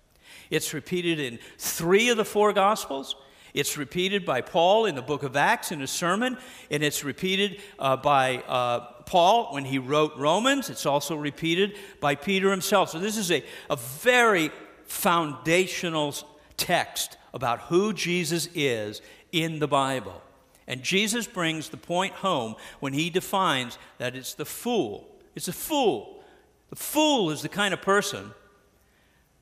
It's 0.50 0.74
repeated 0.74 1.18
in 1.18 1.38
three 1.58 2.08
of 2.08 2.16
the 2.16 2.24
four 2.24 2.52
Gospels. 2.52 3.16
It's 3.52 3.76
repeated 3.76 4.24
by 4.24 4.42
Paul 4.42 4.86
in 4.86 4.94
the 4.94 5.02
book 5.02 5.22
of 5.22 5.36
Acts 5.36 5.72
in 5.72 5.82
a 5.82 5.86
sermon, 5.86 6.38
and 6.70 6.82
it's 6.82 7.02
repeated 7.02 7.60
uh, 7.78 7.96
by 7.96 8.38
uh, 8.46 8.99
Paul 9.10 9.52
when 9.52 9.64
he 9.64 9.78
wrote 9.78 10.16
Romans. 10.16 10.70
It's 10.70 10.86
also 10.86 11.16
repeated 11.16 11.76
by 11.98 12.14
Peter 12.14 12.48
himself. 12.52 12.90
So, 12.90 13.00
this 13.00 13.16
is 13.16 13.32
a, 13.32 13.42
a 13.68 13.74
very 13.74 14.52
foundational 14.84 16.14
text 16.56 17.16
about 17.34 17.62
who 17.62 17.92
Jesus 17.92 18.48
is 18.54 19.02
in 19.32 19.58
the 19.58 19.66
Bible. 19.66 20.22
And 20.68 20.84
Jesus 20.84 21.26
brings 21.26 21.70
the 21.70 21.76
point 21.76 22.12
home 22.12 22.54
when 22.78 22.92
he 22.92 23.10
defines 23.10 23.78
that 23.98 24.14
it's 24.14 24.34
the 24.34 24.44
fool. 24.44 25.08
It's 25.34 25.48
a 25.48 25.52
fool. 25.52 26.22
The 26.68 26.76
fool 26.76 27.32
is 27.32 27.42
the 27.42 27.48
kind 27.48 27.74
of 27.74 27.82
person 27.82 28.30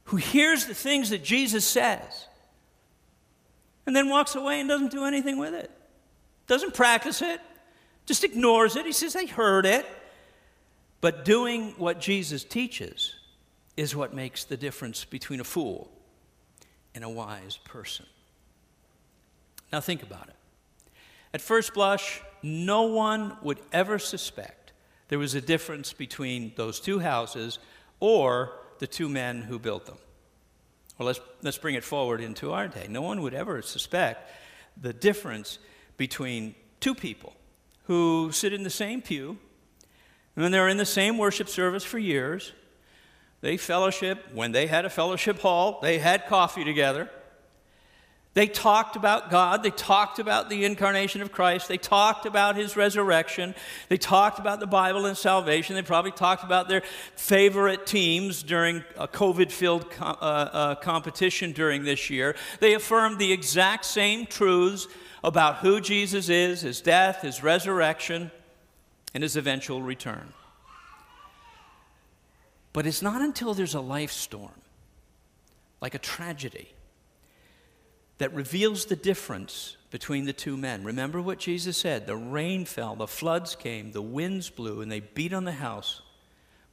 who 0.05 0.17
hears 0.17 0.65
the 0.65 0.73
things 0.75 1.11
that 1.11 1.23
Jesus 1.23 1.67
says 1.67 2.27
and 3.85 3.95
then 3.95 4.09
walks 4.09 4.35
away 4.35 4.61
and 4.61 4.69
doesn't 4.71 4.93
do 4.93 5.05
anything 5.05 5.37
with 5.37 5.53
it. 5.53 5.71
Doesn't 6.47 6.73
practice 6.73 7.21
it, 7.21 7.43
just 8.09 8.25
ignores 8.25 8.75
it. 8.75 8.87
He 8.87 8.93
says, 8.93 9.15
I 9.15 9.27
heard 9.27 9.67
it. 9.67 9.87
But 11.01 11.25
doing 11.25 11.75
what 11.77 12.01
Jesus 12.01 12.43
teaches 12.43 13.15
is 13.77 13.95
what 13.95 14.15
makes 14.15 14.45
the 14.45 14.57
difference 14.57 15.05
between 15.05 15.41
a 15.41 15.45
fool 15.45 15.91
and 16.95 17.05
a 17.05 17.09
wise 17.09 17.59
person. 17.59 18.07
Now, 19.71 19.81
think 19.81 20.03
about 20.03 20.29
it. 20.29 20.35
At 21.35 21.43
first 21.43 21.75
blush, 21.75 22.23
no 22.43 22.83
one 22.85 23.37
would 23.43 23.61
ever 23.73 23.99
suspect 23.99 24.73
there 25.09 25.19
was 25.19 25.35
a 25.35 25.41
difference 25.41 25.93
between 25.93 26.53
those 26.57 26.81
two 26.81 26.99
houses 26.99 27.59
or 28.01 28.53
the 28.79 28.87
two 28.87 29.09
men 29.09 29.43
who 29.43 29.59
built 29.59 29.85
them. 29.85 29.99
Well, 30.97 31.07
let's, 31.07 31.21
let's 31.43 31.59
bring 31.59 31.75
it 31.75 31.85
forward 31.85 32.23
into 32.23 32.53
our 32.53 32.69
day. 32.69 32.87
No 32.89 33.03
one 33.03 33.21
would 33.21 33.35
ever 33.35 33.61
suspect 33.61 34.31
the 34.81 34.95
difference 34.95 35.59
between 35.99 36.55
two 36.81 36.95
people 36.95 37.35
who 37.89 38.31
sit 38.33 38.53
in 38.53 38.63
the 38.63 38.71
same 38.71 39.03
pew, 39.03 39.39
and 40.37 40.55
they're 40.55 40.69
in 40.69 40.77
the 40.77 40.87
same 40.87 41.19
worship 41.19 41.49
service 41.49 41.83
for 41.83 41.99
years. 41.99 42.53
They 43.41 43.57
fellowship. 43.57 44.27
When 44.35 44.53
they 44.53 44.67
had 44.67 44.85
a 44.85 44.91
fellowship 44.91 45.41
hall, 45.41 45.81
they 45.81 45.99
had 45.99 46.27
coffee 46.27 46.65
together. 46.65 47.09
They 48.35 48.47
talked 48.47 48.95
about 48.95 49.31
God. 49.31 49.63
They 49.63 49.71
talked 49.71 50.19
about 50.19 50.51
the 50.51 50.65
incarnation 50.65 51.23
of 51.23 51.33
Christ. 51.33 51.67
They 51.67 51.79
talked 51.79 52.27
about 52.27 52.57
his 52.57 52.77
resurrection. 52.77 53.55
They 53.89 53.97
talked 53.97 54.39
about 54.39 54.61
the 54.61 54.67
Bible 54.67 55.07
and 55.07 55.17
salvation. 55.17 55.75
They 55.75 55.83
probably 55.83 56.13
talked 56.13 56.45
about 56.45 56.69
their 56.69 56.83
favorite 57.17 57.87
teams 57.87 58.43
during 58.43 58.85
a 58.97 59.09
COVID 59.09 59.51
filled 59.51 59.91
co- 59.91 60.05
uh, 60.05 60.51
uh, 60.53 60.75
competition 60.77 61.53
during 61.53 61.85
this 61.85 62.11
year. 62.11 62.37
They 62.61 62.75
affirmed 62.75 63.19
the 63.19 63.33
exact 63.33 63.87
same 63.87 64.27
truths 64.27 64.87
about 65.23 65.57
who 65.57 65.81
Jesus 65.81 66.29
is, 66.29 66.61
his 66.61 66.81
death, 66.81 67.23
his 67.23 67.43
resurrection, 67.43 68.31
and 69.15 69.23
his 69.23 69.37
eventual 69.37 69.83
return. 69.83 70.33
But 72.73 72.87
it's 72.87 73.03
not 73.03 73.21
until 73.21 73.55
there's 73.55 73.75
a 73.75 73.81
life 73.81 74.13
storm, 74.13 74.61
like 75.81 75.95
a 75.95 75.99
tragedy 75.99 76.69
that 78.19 78.35
reveals 78.35 78.87
the 78.87 78.97
difference 78.97 79.77
between 79.91 80.27
the 80.27 80.33
two 80.33 80.57
men. 80.57 80.85
Remember 80.85 81.21
what 81.23 81.39
Jesus 81.39 81.77
said 81.77 82.07
the 82.07 82.17
rain 82.17 82.65
fell, 82.65 82.95
the 82.95 83.07
floods 83.07 83.57
came, 83.57 83.93
the 83.93 84.03
winds 84.03 84.51
blew, 84.51 84.81
and 84.81 84.93
they 84.93 85.01
beat 85.01 85.33
on 85.33 85.45
the 85.45 85.53
house. 85.53 86.03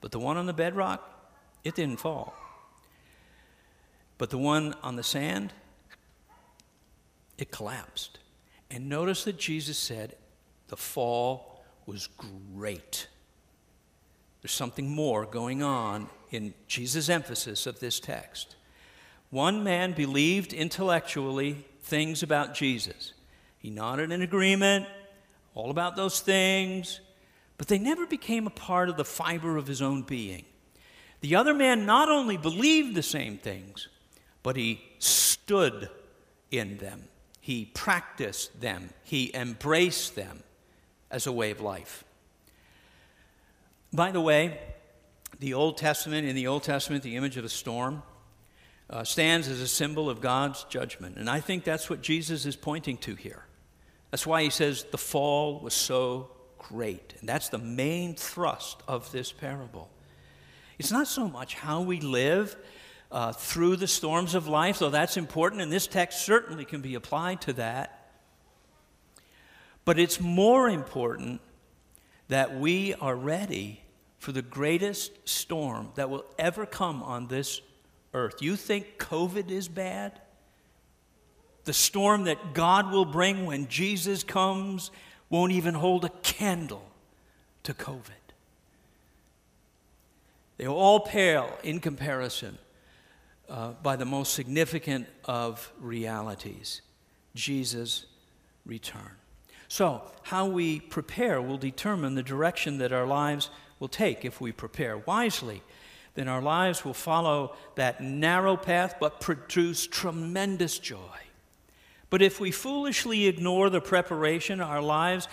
But 0.02 0.12
the 0.12 0.20
one 0.20 0.38
on 0.38 0.46
the 0.46 0.54
bedrock, 0.54 1.34
it 1.64 1.76
didn't 1.76 2.00
fall. 2.00 2.36
But 4.18 4.30
the 4.30 4.38
one 4.38 4.76
on 4.84 4.96
the 4.96 5.04
sand, 5.04 5.54
it 7.38 7.52
collapsed. 7.52 8.20
And 8.70 8.90
notice 8.90 9.24
that 9.26 9.38
Jesus 9.38 9.78
said 9.78 10.16
the 10.68 10.78
fall 10.78 11.64
was 11.86 12.08
great. 12.08 13.08
There's 14.42 14.52
something 14.52 14.90
more 14.90 15.26
going 15.26 15.64
on 15.64 16.10
in 16.32 16.54
Jesus' 16.68 17.10
emphasis 17.10 17.66
of 17.66 17.80
this 17.80 18.00
text. 18.00 18.56
One 19.30 19.64
man 19.64 19.94
believed 19.94 20.54
intellectually 20.54 21.66
things 21.82 22.24
about 22.24 22.54
Jesus. 22.54 23.14
He 23.58 23.70
nodded 23.70 24.12
in 24.12 24.22
agreement, 24.22 24.86
all 25.54 25.72
about 25.72 25.96
those 25.96 26.20
things, 26.20 27.00
but 27.58 27.68
they 27.68 27.80
never 27.80 28.06
became 28.06 28.46
a 28.46 28.52
part 28.52 28.90
of 28.90 28.98
the 28.98 29.06
fiber 29.06 29.58
of 29.58 29.68
his 29.68 29.82
own 29.82 30.04
being. 30.04 30.46
The 31.22 31.36
other 31.36 31.54
man 31.54 31.86
not 31.86 32.10
only 32.10 32.38
believed 32.38 32.96
the 32.96 33.04
same 33.04 33.38
things, 33.38 33.88
but 34.44 34.56
he 34.56 34.84
stood 35.00 35.90
in 36.52 36.78
them. 36.78 37.06
He 37.46 37.66
practiced 37.66 38.60
them. 38.60 38.90
He 39.04 39.30
embraced 39.36 40.16
them 40.16 40.42
as 41.12 41.28
a 41.28 41.32
way 41.32 41.52
of 41.52 41.62
life. 41.62 42.04
By 43.94 44.10
the 44.10 44.20
way, 44.20 44.60
the 45.40 45.54
Old 45.54 45.78
Testament, 45.78 46.28
in 46.28 46.36
the 46.36 46.48
Old 46.48 46.64
Testament, 46.64 47.04
the 47.04 47.16
image 47.16 47.38
of 47.38 47.46
a 47.46 47.50
storm 47.50 48.02
uh, 48.90 49.04
stands 49.04 49.48
as 49.48 49.62
a 49.62 49.68
symbol 49.68 50.10
of 50.10 50.22
God's 50.22 50.64
judgment. 50.64 51.18
And 51.18 51.30
I 51.30 51.40
think 51.40 51.64
that's 51.64 51.88
what 51.88 52.02
Jesus 52.02 52.48
is 52.48 52.56
pointing 52.56 52.98
to 52.98 53.14
here. 53.14 53.46
That's 54.10 54.26
why 54.26 54.42
he 54.42 54.50
says 54.50 54.84
the 54.90 54.98
fall 54.98 55.60
was 55.60 55.76
so 55.76 56.32
great. 56.58 57.14
And 57.20 57.30
that's 57.30 57.50
the 57.50 57.60
main 57.60 58.16
thrust 58.16 58.82
of 58.88 59.12
this 59.12 59.32
parable. 59.32 59.92
It's 60.80 60.92
not 60.92 61.06
so 61.06 61.28
much 61.28 61.54
how 61.54 61.82
we 61.82 62.00
live 62.00 62.58
uh, 63.12 63.32
through 63.32 63.76
the 63.78 63.88
storms 63.88 64.36
of 64.36 64.48
life, 64.48 64.80
though 64.80 64.90
that's 64.90 65.18
important, 65.18 65.62
and 65.62 65.72
this 65.72 65.88
text 65.88 66.26
certainly 66.26 66.66
can 66.66 66.82
be 66.82 66.96
applied 66.96 67.42
to 67.42 67.54
that. 67.54 68.10
But 69.86 70.00
it's 70.00 70.20
more 70.20 70.70
important 70.70 71.42
that 72.28 72.60
we 72.60 72.96
are 72.96 73.16
ready 73.16 73.82
for 74.18 74.32
the 74.32 74.42
greatest 74.42 75.12
storm 75.30 75.92
that 75.96 76.10
will 76.10 76.26
ever 76.40 76.66
come 76.66 77.04
on 77.04 77.28
this 77.28 77.62
earth. 78.14 78.42
You 78.42 78.56
think 78.56 78.98
COVID 78.98 79.52
is 79.52 79.68
bad? 79.68 80.20
The 81.66 81.74
storm 81.74 82.24
that 82.24 82.54
God 82.54 82.92
will 82.92 83.06
bring 83.06 83.46
when 83.46 83.68
Jesus 83.68 84.24
comes 84.24 84.90
won't 85.30 85.52
even 85.52 85.76
hold 85.76 86.06
a 86.06 86.10
candle 86.24 86.90
to 87.64 87.74
COVID. 87.74 88.10
They 90.58 90.68
all 90.68 91.02
pale 91.02 91.58
in 91.64 91.80
comparison 91.80 92.58
uh, 93.50 93.72
by 93.84 93.96
the 93.96 94.06
most 94.06 94.34
significant 94.34 95.08
of 95.26 95.72
realities 95.80 96.82
Jesus' 97.36 98.06
return. 98.66 99.12
So, 99.68 100.02
how 100.24 100.46
we 100.46 100.80
prepare 100.80 101.42
will 101.42 101.58
determine 101.58 102.16
the 102.16 102.24
direction 102.24 102.78
that 102.78 102.94
our 102.94 103.06
lives 103.06 103.50
will 103.80 103.88
take. 103.88 104.24
If 104.24 104.40
we 104.40 104.52
prepare 104.52 104.98
wisely, 104.98 105.62
then 106.14 106.28
our 106.28 106.42
lives 106.42 106.86
will 106.86 106.94
follow 106.94 107.56
that 107.76 108.02
narrow 108.02 108.56
path 108.56 108.96
but 109.00 109.20
produce 109.20 109.86
tremendous 109.86 110.80
joy. 110.80 111.20
But 112.10 112.22
if 112.22 112.40
we 112.40 112.52
foolishly 112.52 113.28
ignore 113.28 113.70
the 113.70 113.82
preparation, 113.82 114.62
our 114.62 114.82
lives 114.82 115.28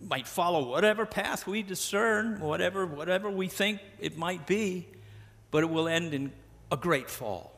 might 0.00 0.28
follow 0.28 0.68
whatever 0.68 1.04
path 1.04 1.46
we 1.46 1.62
discern, 1.62 2.38
whatever, 2.38 2.86
whatever 2.86 3.28
we 3.30 3.48
think 3.48 3.80
it 3.98 4.16
might 4.16 4.46
be, 4.46 4.86
but 5.50 5.64
it 5.64 5.70
will 5.70 5.88
end 5.88 6.14
in 6.14 6.30
a 6.70 6.76
great 6.76 7.10
fall. 7.10 7.57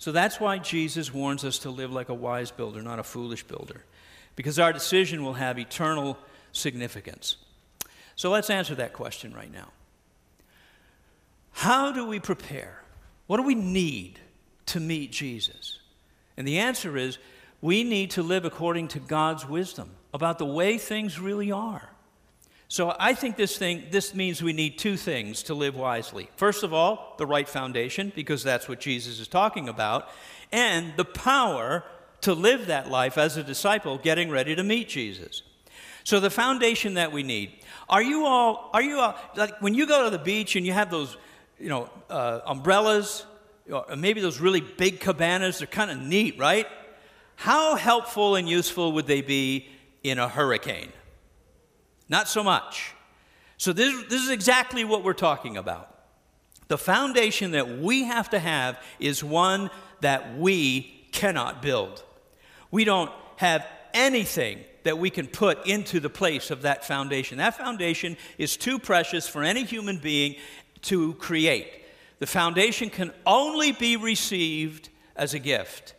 So 0.00 0.12
that's 0.12 0.40
why 0.40 0.56
Jesus 0.56 1.12
warns 1.12 1.44
us 1.44 1.58
to 1.58 1.70
live 1.70 1.92
like 1.92 2.08
a 2.08 2.14
wise 2.14 2.50
builder, 2.50 2.80
not 2.80 2.98
a 2.98 3.02
foolish 3.02 3.44
builder, 3.44 3.84
because 4.34 4.58
our 4.58 4.72
decision 4.72 5.22
will 5.22 5.34
have 5.34 5.58
eternal 5.58 6.16
significance. 6.52 7.36
So 8.16 8.30
let's 8.30 8.48
answer 8.48 8.74
that 8.76 8.94
question 8.94 9.34
right 9.34 9.52
now. 9.52 9.68
How 11.52 11.92
do 11.92 12.06
we 12.06 12.18
prepare? 12.18 12.82
What 13.26 13.36
do 13.36 13.42
we 13.42 13.54
need 13.54 14.18
to 14.66 14.80
meet 14.80 15.12
Jesus? 15.12 15.80
And 16.38 16.48
the 16.48 16.60
answer 16.60 16.96
is 16.96 17.18
we 17.60 17.84
need 17.84 18.12
to 18.12 18.22
live 18.22 18.46
according 18.46 18.88
to 18.88 19.00
God's 19.00 19.46
wisdom 19.46 19.90
about 20.14 20.38
the 20.38 20.46
way 20.46 20.78
things 20.78 21.20
really 21.20 21.52
are. 21.52 21.90
So 22.70 22.94
I 23.00 23.14
think 23.14 23.36
this 23.36 23.58
thing 23.58 23.88
this 23.90 24.14
means 24.14 24.40
we 24.40 24.52
need 24.52 24.78
two 24.78 24.96
things 24.96 25.42
to 25.44 25.54
live 25.54 25.74
wisely. 25.74 26.30
First 26.36 26.62
of 26.62 26.72
all, 26.72 27.16
the 27.18 27.26
right 27.26 27.48
foundation 27.48 28.12
because 28.14 28.44
that's 28.44 28.68
what 28.68 28.78
Jesus 28.78 29.18
is 29.18 29.26
talking 29.26 29.68
about, 29.68 30.08
and 30.52 30.92
the 30.96 31.04
power 31.04 31.82
to 32.20 32.32
live 32.32 32.68
that 32.68 32.88
life 32.88 33.18
as 33.18 33.36
a 33.36 33.42
disciple 33.42 33.98
getting 33.98 34.30
ready 34.30 34.54
to 34.54 34.62
meet 34.62 34.88
Jesus. 34.88 35.42
So 36.04 36.20
the 36.20 36.30
foundation 36.30 36.94
that 36.94 37.10
we 37.10 37.24
need. 37.24 37.58
Are 37.88 38.02
you 38.02 38.24
all 38.24 38.70
are 38.72 38.82
you 38.82 39.00
all 39.00 39.16
like 39.34 39.60
when 39.60 39.74
you 39.74 39.84
go 39.84 40.04
to 40.04 40.10
the 40.10 40.22
beach 40.22 40.54
and 40.54 40.64
you 40.64 40.72
have 40.72 40.92
those, 40.92 41.16
you 41.58 41.70
know, 41.70 41.90
uh, 42.08 42.38
umbrellas 42.46 43.26
or 43.68 43.84
maybe 43.96 44.20
those 44.20 44.38
really 44.38 44.60
big 44.60 45.00
cabanas, 45.00 45.58
they're 45.58 45.66
kind 45.66 45.90
of 45.90 45.98
neat, 45.98 46.38
right? 46.38 46.68
How 47.34 47.74
helpful 47.74 48.36
and 48.36 48.48
useful 48.48 48.92
would 48.92 49.08
they 49.08 49.22
be 49.22 49.66
in 50.04 50.20
a 50.20 50.28
hurricane? 50.28 50.92
Not 52.10 52.28
so 52.28 52.44
much. 52.44 52.92
So, 53.56 53.72
this, 53.72 53.94
this 54.08 54.22
is 54.22 54.30
exactly 54.30 54.84
what 54.84 55.04
we're 55.04 55.12
talking 55.12 55.56
about. 55.56 55.86
The 56.68 56.76
foundation 56.76 57.52
that 57.52 57.78
we 57.78 58.04
have 58.04 58.30
to 58.30 58.38
have 58.38 58.78
is 58.98 59.24
one 59.24 59.70
that 60.00 60.36
we 60.36 61.06
cannot 61.12 61.62
build. 61.62 62.04
We 62.70 62.84
don't 62.84 63.10
have 63.36 63.66
anything 63.94 64.60
that 64.82 64.98
we 64.98 65.10
can 65.10 65.26
put 65.26 65.66
into 65.66 66.00
the 66.00 66.10
place 66.10 66.50
of 66.50 66.62
that 66.62 66.84
foundation. 66.84 67.38
That 67.38 67.56
foundation 67.56 68.16
is 68.38 68.56
too 68.56 68.78
precious 68.78 69.28
for 69.28 69.42
any 69.42 69.64
human 69.64 69.98
being 69.98 70.36
to 70.82 71.14
create. 71.14 71.84
The 72.18 72.26
foundation 72.26 72.90
can 72.90 73.12
only 73.26 73.72
be 73.72 73.96
received 73.96 74.88
as 75.16 75.34
a 75.34 75.38
gift. 75.38 75.94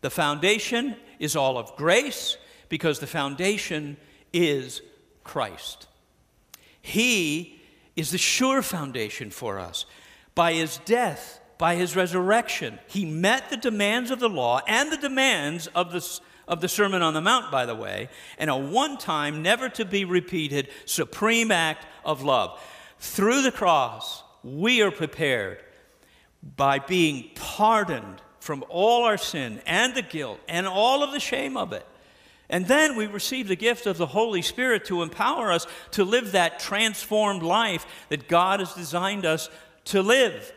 The 0.00 0.10
foundation 0.10 0.96
is 1.18 1.36
all 1.36 1.58
of 1.58 1.76
grace 1.76 2.36
because 2.68 2.98
the 2.98 3.06
foundation 3.06 3.96
is 4.32 4.80
Christ. 5.30 5.86
He 6.82 7.60
is 7.94 8.10
the 8.10 8.18
sure 8.18 8.62
foundation 8.62 9.30
for 9.30 9.60
us. 9.60 9.86
By 10.34 10.54
his 10.54 10.78
death, 10.78 11.40
by 11.56 11.76
his 11.76 11.94
resurrection, 11.94 12.80
he 12.88 13.04
met 13.04 13.48
the 13.48 13.56
demands 13.56 14.10
of 14.10 14.18
the 14.18 14.28
law 14.28 14.60
and 14.66 14.90
the 14.90 14.96
demands 14.96 15.68
of 15.68 15.92
the, 15.92 16.20
of 16.48 16.60
the 16.60 16.66
Sermon 16.66 17.00
on 17.00 17.14
the 17.14 17.20
Mount, 17.20 17.52
by 17.52 17.64
the 17.64 17.76
way, 17.76 18.08
and 18.38 18.50
a 18.50 18.56
one 18.56 18.98
time, 18.98 19.40
never 19.40 19.68
to 19.68 19.84
be 19.84 20.04
repeated, 20.04 20.66
supreme 20.84 21.52
act 21.52 21.86
of 22.04 22.22
love. 22.24 22.60
Through 22.98 23.42
the 23.42 23.52
cross, 23.52 24.24
we 24.42 24.82
are 24.82 24.90
prepared 24.90 25.62
by 26.56 26.80
being 26.80 27.30
pardoned 27.36 28.20
from 28.40 28.64
all 28.68 29.04
our 29.04 29.18
sin 29.18 29.62
and 29.64 29.94
the 29.94 30.02
guilt 30.02 30.40
and 30.48 30.66
all 30.66 31.04
of 31.04 31.12
the 31.12 31.20
shame 31.20 31.56
of 31.56 31.72
it. 31.72 31.86
And 32.50 32.66
then 32.66 32.96
we 32.96 33.06
receive 33.06 33.48
the 33.48 33.56
gift 33.56 33.86
of 33.86 33.96
the 33.96 34.06
Holy 34.06 34.42
Spirit 34.42 34.84
to 34.86 35.02
empower 35.02 35.50
us 35.50 35.66
to 35.92 36.04
live 36.04 36.32
that 36.32 36.58
transformed 36.58 37.42
life 37.42 37.86
that 38.10 38.28
God 38.28 38.60
has 38.60 38.74
designed 38.74 39.24
us 39.24 39.48
to 39.86 40.02
live 40.02 40.52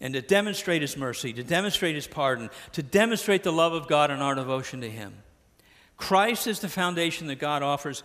and 0.00 0.12
to 0.14 0.20
demonstrate 0.20 0.82
His 0.82 0.96
mercy, 0.96 1.32
to 1.32 1.44
demonstrate 1.44 1.94
His 1.94 2.06
pardon, 2.06 2.50
to 2.72 2.82
demonstrate 2.82 3.44
the 3.44 3.52
love 3.52 3.72
of 3.72 3.86
God 3.86 4.10
and 4.10 4.22
our 4.22 4.34
devotion 4.34 4.80
to 4.80 4.90
Him. 4.90 5.14
Christ 5.96 6.46
is 6.46 6.60
the 6.60 6.68
foundation 6.68 7.26
that 7.28 7.38
God 7.38 7.62
offers 7.62 8.02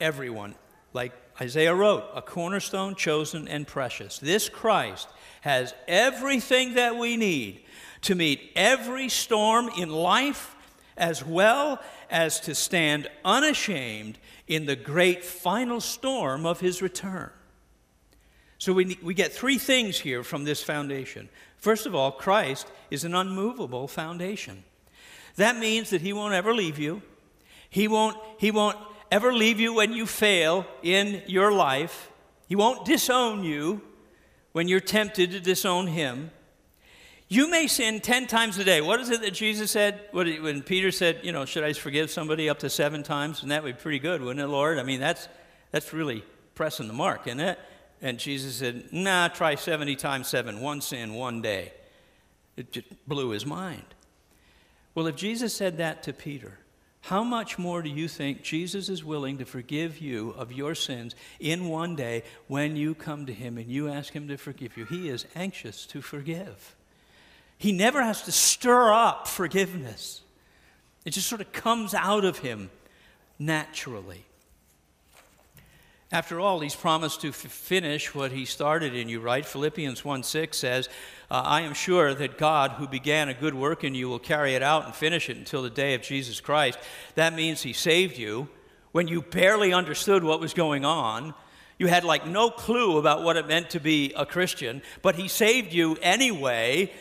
everyone. 0.00 0.54
Like 0.92 1.12
Isaiah 1.40 1.74
wrote, 1.74 2.04
a 2.14 2.22
cornerstone 2.22 2.94
chosen 2.94 3.46
and 3.48 3.66
precious. 3.66 4.18
This 4.18 4.48
Christ 4.48 5.08
has 5.42 5.74
everything 5.86 6.74
that 6.74 6.96
we 6.96 7.16
need 7.16 7.62
to 8.02 8.14
meet 8.14 8.52
every 8.56 9.08
storm 9.08 9.70
in 9.78 9.90
life, 9.90 10.55
as 10.96 11.24
well 11.24 11.80
as 12.10 12.40
to 12.40 12.54
stand 12.54 13.08
unashamed 13.24 14.18
in 14.46 14.66
the 14.66 14.76
great 14.76 15.24
final 15.24 15.80
storm 15.80 16.46
of 16.46 16.60
his 16.60 16.80
return. 16.80 17.30
So 18.58 18.72
we, 18.72 18.98
we 19.02 19.14
get 19.14 19.32
three 19.32 19.58
things 19.58 19.98
here 19.98 20.22
from 20.22 20.44
this 20.44 20.62
foundation. 20.62 21.28
First 21.58 21.86
of 21.86 21.94
all, 21.94 22.12
Christ 22.12 22.66
is 22.90 23.04
an 23.04 23.14
unmovable 23.14 23.88
foundation. 23.88 24.64
That 25.36 25.58
means 25.58 25.90
that 25.90 26.00
he 26.00 26.12
won't 26.12 26.34
ever 26.34 26.54
leave 26.54 26.78
you. 26.78 27.02
He 27.68 27.88
won't, 27.88 28.16
he 28.38 28.50
won't 28.50 28.78
ever 29.10 29.32
leave 29.32 29.60
you 29.60 29.74
when 29.74 29.92
you 29.92 30.06
fail 30.06 30.66
in 30.82 31.22
your 31.26 31.52
life. 31.52 32.10
He 32.48 32.56
won't 32.56 32.86
disown 32.86 33.44
you 33.44 33.82
when 34.52 34.68
you're 34.68 34.80
tempted 34.80 35.32
to 35.32 35.40
disown 35.40 35.88
him. 35.88 36.30
You 37.28 37.50
may 37.50 37.66
sin 37.66 38.00
10 38.00 38.28
times 38.28 38.56
a 38.58 38.64
day. 38.64 38.80
What 38.80 39.00
is 39.00 39.10
it 39.10 39.20
that 39.22 39.32
Jesus 39.32 39.72
said 39.72 40.00
what, 40.12 40.28
when 40.40 40.62
Peter 40.62 40.92
said, 40.92 41.20
you 41.24 41.32
know, 41.32 41.44
should 41.44 41.64
I 41.64 41.72
forgive 41.72 42.10
somebody 42.10 42.48
up 42.48 42.60
to 42.60 42.70
seven 42.70 43.02
times? 43.02 43.42
And 43.42 43.50
that 43.50 43.64
would 43.64 43.76
be 43.76 43.82
pretty 43.82 43.98
good, 43.98 44.20
wouldn't 44.20 44.40
it, 44.40 44.46
Lord? 44.46 44.78
I 44.78 44.84
mean, 44.84 45.00
that's, 45.00 45.28
that's 45.72 45.92
really 45.92 46.24
pressing 46.54 46.86
the 46.86 46.92
mark, 46.92 47.26
isn't 47.26 47.40
it? 47.40 47.58
And 48.00 48.18
Jesus 48.18 48.56
said, 48.56 48.92
nah, 48.92 49.28
try 49.28 49.56
70 49.56 49.96
times 49.96 50.28
seven, 50.28 50.60
one 50.60 50.80
sin, 50.80 51.14
one 51.14 51.42
day. 51.42 51.72
It 52.56 52.70
just 52.72 53.08
blew 53.08 53.30
his 53.30 53.44
mind. 53.44 53.84
Well, 54.94 55.08
if 55.08 55.16
Jesus 55.16 55.54
said 55.54 55.78
that 55.78 56.04
to 56.04 56.12
Peter, 56.12 56.58
how 57.02 57.24
much 57.24 57.58
more 57.58 57.82
do 57.82 57.88
you 57.88 58.08
think 58.08 58.42
Jesus 58.42 58.88
is 58.88 59.04
willing 59.04 59.38
to 59.38 59.44
forgive 59.44 59.98
you 59.98 60.30
of 60.30 60.52
your 60.52 60.74
sins 60.74 61.14
in 61.38 61.68
one 61.68 61.96
day 61.96 62.22
when 62.46 62.76
you 62.76 62.94
come 62.94 63.26
to 63.26 63.32
Him 63.32 63.58
and 63.58 63.70
you 63.70 63.88
ask 63.88 64.12
Him 64.12 64.26
to 64.28 64.36
forgive 64.36 64.76
you? 64.76 64.86
He 64.86 65.08
is 65.08 65.26
anxious 65.36 65.86
to 65.86 66.02
forgive. 66.02 66.74
He 67.58 67.72
never 67.72 68.02
has 68.02 68.22
to 68.22 68.32
stir 68.32 68.92
up 68.92 69.26
forgiveness, 69.28 70.22
it 71.04 71.10
just 71.10 71.28
sort 71.28 71.40
of 71.40 71.52
comes 71.52 71.94
out 71.94 72.24
of 72.24 72.38
Him 72.38 72.70
naturally. 73.38 74.24
After 76.12 76.38
all, 76.38 76.60
he's 76.60 76.76
promised 76.76 77.22
to 77.22 77.28
f- 77.28 77.34
finish 77.34 78.14
what 78.14 78.30
he 78.30 78.44
started 78.44 78.94
in 78.94 79.08
you, 79.08 79.18
right? 79.18 79.44
Philippians 79.44 80.04
1 80.04 80.22
6 80.22 80.56
says, 80.56 80.88
uh, 81.28 81.42
I 81.44 81.62
am 81.62 81.74
sure 81.74 82.14
that 82.14 82.38
God, 82.38 82.72
who 82.72 82.86
began 82.86 83.28
a 83.28 83.34
good 83.34 83.54
work 83.54 83.82
in 83.82 83.96
you, 83.96 84.08
will 84.08 84.20
carry 84.20 84.54
it 84.54 84.62
out 84.62 84.84
and 84.84 84.94
finish 84.94 85.28
it 85.28 85.36
until 85.36 85.62
the 85.62 85.70
day 85.70 85.94
of 85.94 86.02
Jesus 86.02 86.40
Christ. 86.40 86.78
That 87.16 87.34
means 87.34 87.62
he 87.62 87.72
saved 87.72 88.16
you 88.16 88.48
when 88.92 89.08
you 89.08 89.20
barely 89.20 89.72
understood 89.72 90.22
what 90.22 90.38
was 90.38 90.54
going 90.54 90.84
on. 90.84 91.34
You 91.76 91.88
had 91.88 92.04
like 92.04 92.24
no 92.24 92.50
clue 92.50 92.98
about 92.98 93.24
what 93.24 93.36
it 93.36 93.48
meant 93.48 93.70
to 93.70 93.80
be 93.80 94.12
a 94.16 94.24
Christian, 94.24 94.82
but 95.02 95.16
he 95.16 95.26
saved 95.26 95.72
you 95.72 95.96
anyway 96.00 96.92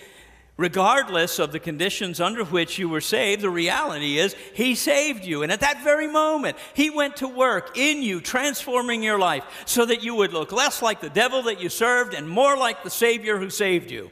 regardless 0.57 1.39
of 1.39 1.51
the 1.51 1.59
conditions 1.59 2.19
under 2.19 2.43
which 2.43 2.79
you 2.79 2.87
were 2.87 3.01
saved, 3.01 3.41
the 3.41 3.49
reality 3.49 4.17
is 4.17 4.35
He 4.53 4.75
saved 4.75 5.25
you. 5.25 5.43
And 5.43 5.51
at 5.51 5.59
that 5.61 5.83
very 5.83 6.07
moment, 6.07 6.57
He 6.73 6.89
went 6.89 7.17
to 7.17 7.27
work 7.27 7.77
in 7.77 8.01
you, 8.01 8.21
transforming 8.21 9.03
your 9.03 9.19
life 9.19 9.43
so 9.65 9.85
that 9.85 10.03
you 10.03 10.15
would 10.15 10.33
look 10.33 10.51
less 10.51 10.81
like 10.81 11.01
the 11.01 11.09
devil 11.09 11.43
that 11.43 11.61
you 11.61 11.69
served 11.69 12.13
and 12.13 12.29
more 12.29 12.57
like 12.57 12.83
the 12.83 12.89
Savior 12.89 13.37
who 13.37 13.49
saved 13.49 13.91
you. 13.91 14.11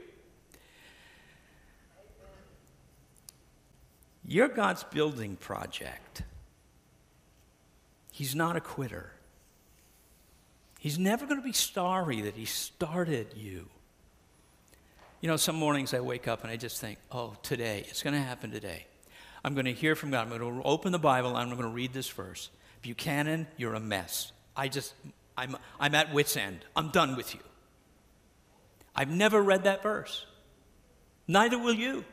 You're 4.25 4.47
God's 4.47 4.83
building 4.83 5.35
project. 5.35 6.23
He's 8.11 8.35
not 8.35 8.55
a 8.55 8.61
quitter. 8.61 9.11
He's 10.79 10.99
never 10.99 11.25
going 11.25 11.39
to 11.39 11.45
be 11.45 11.53
sorry 11.53 12.21
that 12.21 12.35
He 12.35 12.45
started 12.45 13.33
you. 13.35 13.69
You 15.23 15.29
know, 15.29 15.37
some 15.37 15.55
mornings 15.55 15.93
I 15.93 16.01
wake 16.01 16.27
up 16.27 16.43
and 16.43 16.51
I 16.51 16.57
just 16.57 16.81
think, 16.81 16.99
oh, 17.09 17.37
today, 17.43 17.85
it's 17.87 18.03
going 18.03 18.13
to 18.13 18.19
happen 18.19 18.51
today. 18.51 18.85
I'm 19.41 19.53
going 19.53 19.67
to 19.67 19.71
hear 19.71 19.95
from 19.95 20.11
God. 20.11 20.27
I'm 20.27 20.37
going 20.37 20.61
to 20.61 20.67
open 20.67 20.91
the 20.91 20.99
Bible 20.99 21.29
and 21.29 21.49
I'm 21.49 21.57
going 21.57 21.61
to 21.61 21.73
read 21.73 21.93
this 21.93 22.09
verse. 22.09 22.49
Buchanan, 22.81 23.47
you're 23.55 23.73
a 23.73 23.79
mess. 23.79 24.33
I 24.53 24.67
just, 24.67 24.93
I'm, 25.37 25.55
I'm 25.79 25.95
at 25.95 26.13
wit's 26.13 26.35
end. 26.35 26.65
I'm 26.75 26.89
done 26.89 27.15
with 27.15 27.33
you. 27.33 27.39
I've 28.93 29.09
never 29.09 29.41
read 29.41 29.63
that 29.63 29.81
verse. 29.81 30.25
Neither 31.25 31.57
will 31.57 31.73
you. 31.73 32.03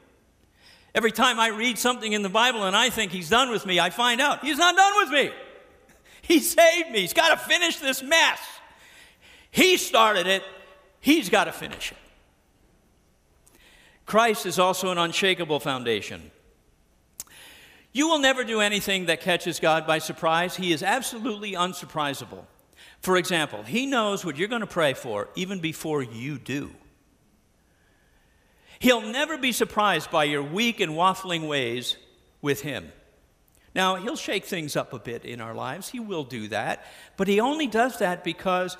Every 0.94 1.11
time 1.11 1.40
I 1.40 1.49
read 1.49 1.79
something 1.79 2.12
in 2.12 2.23
the 2.23 2.29
Bible 2.29 2.62
and 2.62 2.77
I 2.77 2.90
think 2.90 3.11
he's 3.11 3.29
done 3.29 3.51
with 3.51 3.66
me, 3.66 3.81
I 3.81 3.90
find 3.90 4.20
out 4.20 4.44
he's 4.44 4.59
not 4.59 4.77
done 4.77 4.92
with 4.99 5.11
me. 5.11 5.31
He 6.23 6.38
saved 6.38 6.92
me. 6.92 7.01
He's 7.01 7.12
got 7.12 7.31
to 7.31 7.37
finish 7.37 7.81
this 7.81 8.05
mess. 8.05 8.38
He 9.51 9.79
started 9.79 10.29
it, 10.29 10.44
he's 11.01 11.29
got 11.29 11.44
to 11.44 11.53
finish 11.53 11.90
it. 11.90 11.99
Christ 14.11 14.44
is 14.44 14.59
also 14.59 14.90
an 14.90 14.99
unshakable 14.99 15.61
foundation. 15.61 16.33
You 17.92 18.09
will 18.09 18.18
never 18.18 18.42
do 18.42 18.61
anything 18.61 19.07
that 19.07 19.20
catches 19.20 19.61
God 19.61 19.87
by 19.87 20.01
surprise. 20.01 20.57
He 20.57 20.73
is 20.73 20.83
absolutely 20.83 21.53
unsurprisable. 21.53 22.44
For 23.03 23.16
example, 23.16 23.62
He 23.62 23.87
knows 23.87 24.25
what 24.25 24.37
you're 24.37 24.49
going 24.49 24.62
to 24.62 24.66
pray 24.66 24.94
for 24.94 25.29
even 25.37 25.61
before 25.61 26.03
you 26.03 26.40
do. 26.40 26.73
He'll 28.81 29.01
never 29.01 29.38
be 29.38 29.53
surprised 29.53 30.11
by 30.11 30.25
your 30.25 30.42
weak 30.42 30.81
and 30.81 30.94
waffling 30.94 31.46
ways 31.46 31.96
with 32.42 32.62
Him. 32.62 32.90
Now, 33.77 33.94
He'll 33.94 34.16
shake 34.16 34.44
things 34.44 34.75
up 34.75 34.92
a 34.92 34.99
bit 34.99 35.25
in 35.25 35.40
our 35.40 35.55
lives. 35.55 35.88
He 35.88 36.01
will 36.01 36.25
do 36.25 36.49
that. 36.49 36.85
But 37.16 37.29
He 37.29 37.38
only 37.38 37.68
does 37.68 38.01
that 38.01 38.25
because 38.25 38.77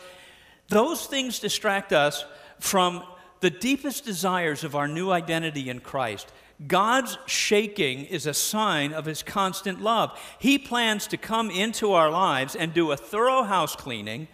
those 0.66 1.07
things 1.07 1.38
distract 1.38 1.93
us 1.93 2.25
from 2.59 3.05
the 3.40 3.50
deepest 3.50 4.05
desires 4.05 4.64
of 4.64 4.76
our 4.76 4.87
new 4.87 5.11
identity 5.11 5.68
in 5.68 5.81
Christ, 5.81 6.33
God's 6.66 7.16
shaking 7.26 8.05
is 8.05 8.26
a 8.26 8.35
sign 8.35 8.92
of 8.92 9.07
his 9.07 9.22
constant 9.22 9.81
love. 9.81 10.18
He 10.38 10.59
plans 10.59 11.07
to 11.09 11.16
come 11.16 11.50
into 11.50 11.92
our 11.92 12.11
lives 12.11 12.55
and 12.55 12.74
do 12.74 12.92
a 12.92 12.98
thorough 12.98 13.44
house 13.44 13.74
cleaning, 13.74 14.29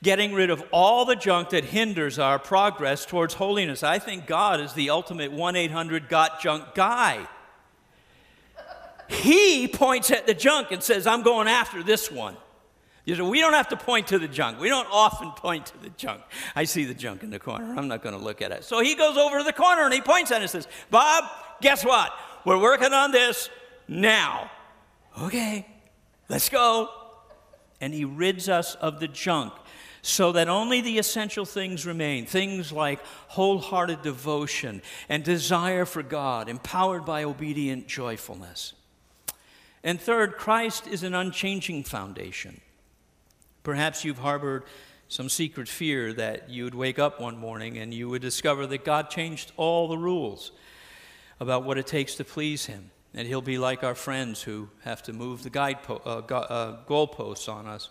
getting 0.00 0.32
rid 0.32 0.50
of 0.50 0.62
all 0.70 1.04
the 1.04 1.16
junk 1.16 1.50
that 1.50 1.64
hinders 1.64 2.20
our 2.20 2.38
progress 2.38 3.04
towards 3.04 3.34
holiness. 3.34 3.82
I 3.82 3.98
think 3.98 4.26
God 4.26 4.60
is 4.60 4.74
the 4.74 4.90
ultimate 4.90 5.32
1 5.32 5.56
800 5.56 6.08
got 6.08 6.40
junk 6.40 6.74
guy. 6.74 7.26
He 9.08 9.66
points 9.66 10.10
at 10.12 10.26
the 10.26 10.34
junk 10.34 10.70
and 10.70 10.82
says, 10.82 11.06
I'm 11.06 11.22
going 11.22 11.48
after 11.48 11.82
this 11.82 12.10
one. 12.10 12.36
You 13.04 13.16
know, 13.16 13.28
we 13.28 13.40
don't 13.40 13.52
have 13.52 13.68
to 13.68 13.76
point 13.76 14.08
to 14.08 14.18
the 14.18 14.28
junk. 14.28 14.60
We 14.60 14.68
don't 14.68 14.86
often 14.90 15.32
point 15.32 15.66
to 15.66 15.78
the 15.78 15.90
junk. 15.90 16.22
I 16.54 16.64
see 16.64 16.84
the 16.84 16.94
junk 16.94 17.24
in 17.24 17.30
the 17.30 17.40
corner. 17.40 17.74
I'm 17.76 17.88
not 17.88 18.02
going 18.02 18.16
to 18.16 18.22
look 18.22 18.40
at 18.40 18.52
it. 18.52 18.62
So 18.62 18.80
he 18.80 18.94
goes 18.94 19.16
over 19.16 19.38
to 19.38 19.44
the 19.44 19.52
corner 19.52 19.82
and 19.82 19.92
he 19.92 20.00
points 20.00 20.30
at 20.30 20.36
it 20.36 20.42
and 20.42 20.50
says, 20.50 20.68
Bob, 20.88 21.24
guess 21.60 21.84
what? 21.84 22.12
We're 22.44 22.60
working 22.60 22.92
on 22.92 23.10
this 23.10 23.50
now. 23.88 24.50
Okay, 25.20 25.66
let's 26.28 26.48
go. 26.48 26.90
And 27.80 27.92
he 27.92 28.04
rids 28.04 28.48
us 28.48 28.76
of 28.76 29.00
the 29.00 29.08
junk 29.08 29.52
so 30.02 30.32
that 30.32 30.48
only 30.48 30.80
the 30.80 30.98
essential 30.98 31.44
things 31.44 31.84
remain 31.84 32.26
things 32.26 32.72
like 32.72 33.00
wholehearted 33.28 34.02
devotion 34.02 34.82
and 35.08 35.24
desire 35.24 35.84
for 35.84 36.02
God, 36.02 36.48
empowered 36.48 37.04
by 37.04 37.24
obedient 37.24 37.88
joyfulness. 37.88 38.74
And 39.84 40.00
third, 40.00 40.36
Christ 40.36 40.86
is 40.86 41.02
an 41.02 41.14
unchanging 41.14 41.82
foundation. 41.82 42.60
Perhaps 43.62 44.04
you've 44.04 44.18
harbored 44.18 44.64
some 45.08 45.28
secret 45.28 45.68
fear 45.68 46.12
that 46.14 46.48
you 46.48 46.64
would 46.64 46.74
wake 46.74 46.98
up 46.98 47.20
one 47.20 47.36
morning 47.36 47.78
and 47.78 47.92
you 47.92 48.08
would 48.08 48.22
discover 48.22 48.66
that 48.66 48.84
God 48.84 49.10
changed 49.10 49.52
all 49.56 49.88
the 49.88 49.98
rules 49.98 50.52
about 51.38 51.64
what 51.64 51.76
it 51.76 51.86
takes 51.86 52.14
to 52.14 52.24
please 52.24 52.66
Him. 52.66 52.90
And 53.14 53.28
He'll 53.28 53.42
be 53.42 53.58
like 53.58 53.84
our 53.84 53.94
friends 53.94 54.42
who 54.42 54.68
have 54.84 55.02
to 55.04 55.12
move 55.12 55.42
the 55.42 55.50
guide 55.50 55.82
po- 55.82 56.00
uh, 56.04 56.20
go- 56.22 56.36
uh, 56.36 56.84
goalposts 56.86 57.52
on 57.52 57.66
us 57.66 57.90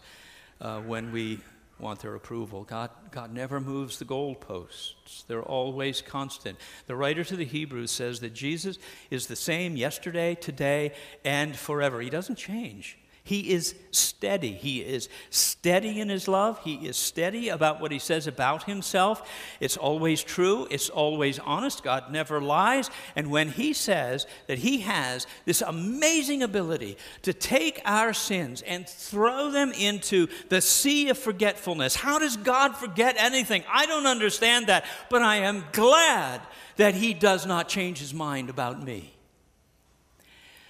uh, 0.59 0.79
when 0.81 1.11
we 1.11 1.39
want 1.79 1.99
their 1.99 2.15
approval. 2.15 2.63
God, 2.63 2.89
God 3.11 3.33
never 3.33 3.59
moves 3.59 3.99
the 3.99 4.05
goalposts, 4.05 5.25
they're 5.27 5.43
always 5.43 6.01
constant. 6.01 6.57
The 6.87 6.95
writer 6.95 7.23
to 7.23 7.35
the 7.35 7.45
Hebrews 7.45 7.91
says 7.91 8.19
that 8.21 8.33
Jesus 8.33 8.77
is 9.09 9.27
the 9.27 9.35
same 9.35 9.75
yesterday, 9.75 10.35
today, 10.35 10.93
and 11.23 11.55
forever. 11.55 12.01
He 12.01 12.09
doesn't 12.09 12.37
change. 12.37 12.97
He 13.23 13.51
is 13.51 13.75
steady. 13.91 14.53
He 14.53 14.79
is 14.79 15.07
steady 15.29 15.99
in 15.99 16.09
his 16.09 16.27
love. 16.27 16.59
He 16.63 16.87
is 16.87 16.97
steady 16.97 17.49
about 17.49 17.79
what 17.79 17.91
he 17.91 17.99
says 17.99 18.25
about 18.25 18.63
himself. 18.63 19.29
It's 19.59 19.77
always 19.77 20.23
true. 20.23 20.67
It's 20.71 20.89
always 20.89 21.37
honest. 21.37 21.83
God 21.83 22.11
never 22.11 22.41
lies. 22.41 22.89
And 23.15 23.29
when 23.29 23.49
he 23.49 23.73
says 23.73 24.25
that 24.47 24.57
he 24.59 24.79
has 24.79 25.27
this 25.45 25.61
amazing 25.61 26.41
ability 26.41 26.97
to 27.21 27.31
take 27.31 27.79
our 27.85 28.11
sins 28.11 28.63
and 28.63 28.89
throw 28.89 29.51
them 29.51 29.71
into 29.71 30.27
the 30.49 30.61
sea 30.61 31.09
of 31.09 31.17
forgetfulness, 31.17 31.95
how 31.95 32.17
does 32.17 32.37
God 32.37 32.75
forget 32.75 33.15
anything? 33.19 33.63
I 33.71 33.85
don't 33.85 34.07
understand 34.07 34.65
that, 34.67 34.83
but 35.11 35.21
I 35.21 35.37
am 35.37 35.63
glad 35.73 36.41
that 36.77 36.95
he 36.95 37.13
does 37.13 37.45
not 37.45 37.69
change 37.69 37.99
his 37.99 38.15
mind 38.15 38.49
about 38.49 38.81
me. 38.83 39.13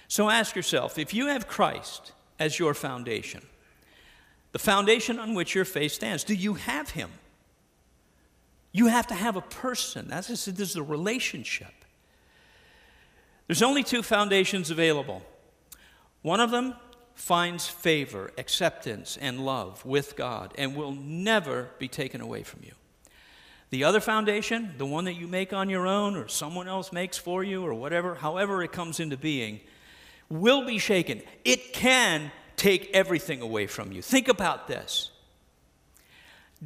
So 0.06 0.28
ask 0.28 0.54
yourself 0.54 0.98
if 0.98 1.14
you 1.14 1.28
have 1.28 1.48
Christ, 1.48 2.12
as 2.42 2.58
your 2.58 2.74
foundation. 2.74 3.40
The 4.50 4.58
foundation 4.58 5.20
on 5.20 5.34
which 5.34 5.54
your 5.54 5.64
faith 5.64 5.92
stands. 5.92 6.24
Do 6.24 6.34
you 6.34 6.54
have 6.54 6.90
him? 6.90 7.08
You 8.72 8.88
have 8.88 9.06
to 9.06 9.14
have 9.14 9.36
a 9.36 9.40
person. 9.40 10.08
That's 10.08 10.26
this 10.26 10.48
is 10.48 10.76
a 10.76 10.82
relationship. 10.82 11.72
There's 13.46 13.62
only 13.62 13.84
two 13.84 14.02
foundations 14.02 14.70
available. 14.70 15.22
One 16.22 16.40
of 16.40 16.50
them 16.50 16.74
finds 17.14 17.68
favor, 17.68 18.32
acceptance, 18.36 19.16
and 19.20 19.44
love 19.44 19.84
with 19.84 20.16
God 20.16 20.52
and 20.58 20.74
will 20.74 20.92
never 20.92 21.70
be 21.78 21.86
taken 21.86 22.20
away 22.20 22.42
from 22.42 22.60
you. 22.64 22.72
The 23.70 23.84
other 23.84 24.00
foundation, 24.00 24.74
the 24.78 24.86
one 24.86 25.04
that 25.04 25.14
you 25.14 25.28
make 25.28 25.52
on 25.52 25.70
your 25.70 25.86
own 25.86 26.16
or 26.16 26.28
someone 26.28 26.66
else 26.66 26.92
makes 26.92 27.18
for 27.18 27.44
you 27.44 27.64
or 27.64 27.72
whatever, 27.72 28.16
however 28.16 28.62
it 28.62 28.72
comes 28.72 29.00
into 29.00 29.16
being, 29.16 29.60
will 30.32 30.64
be 30.64 30.78
shaken. 30.78 31.22
It 31.44 31.72
can 31.72 32.32
take 32.56 32.90
everything 32.94 33.40
away 33.42 33.66
from 33.66 33.92
you. 33.92 34.02
Think 34.02 34.28
about 34.28 34.66
this 34.68 35.10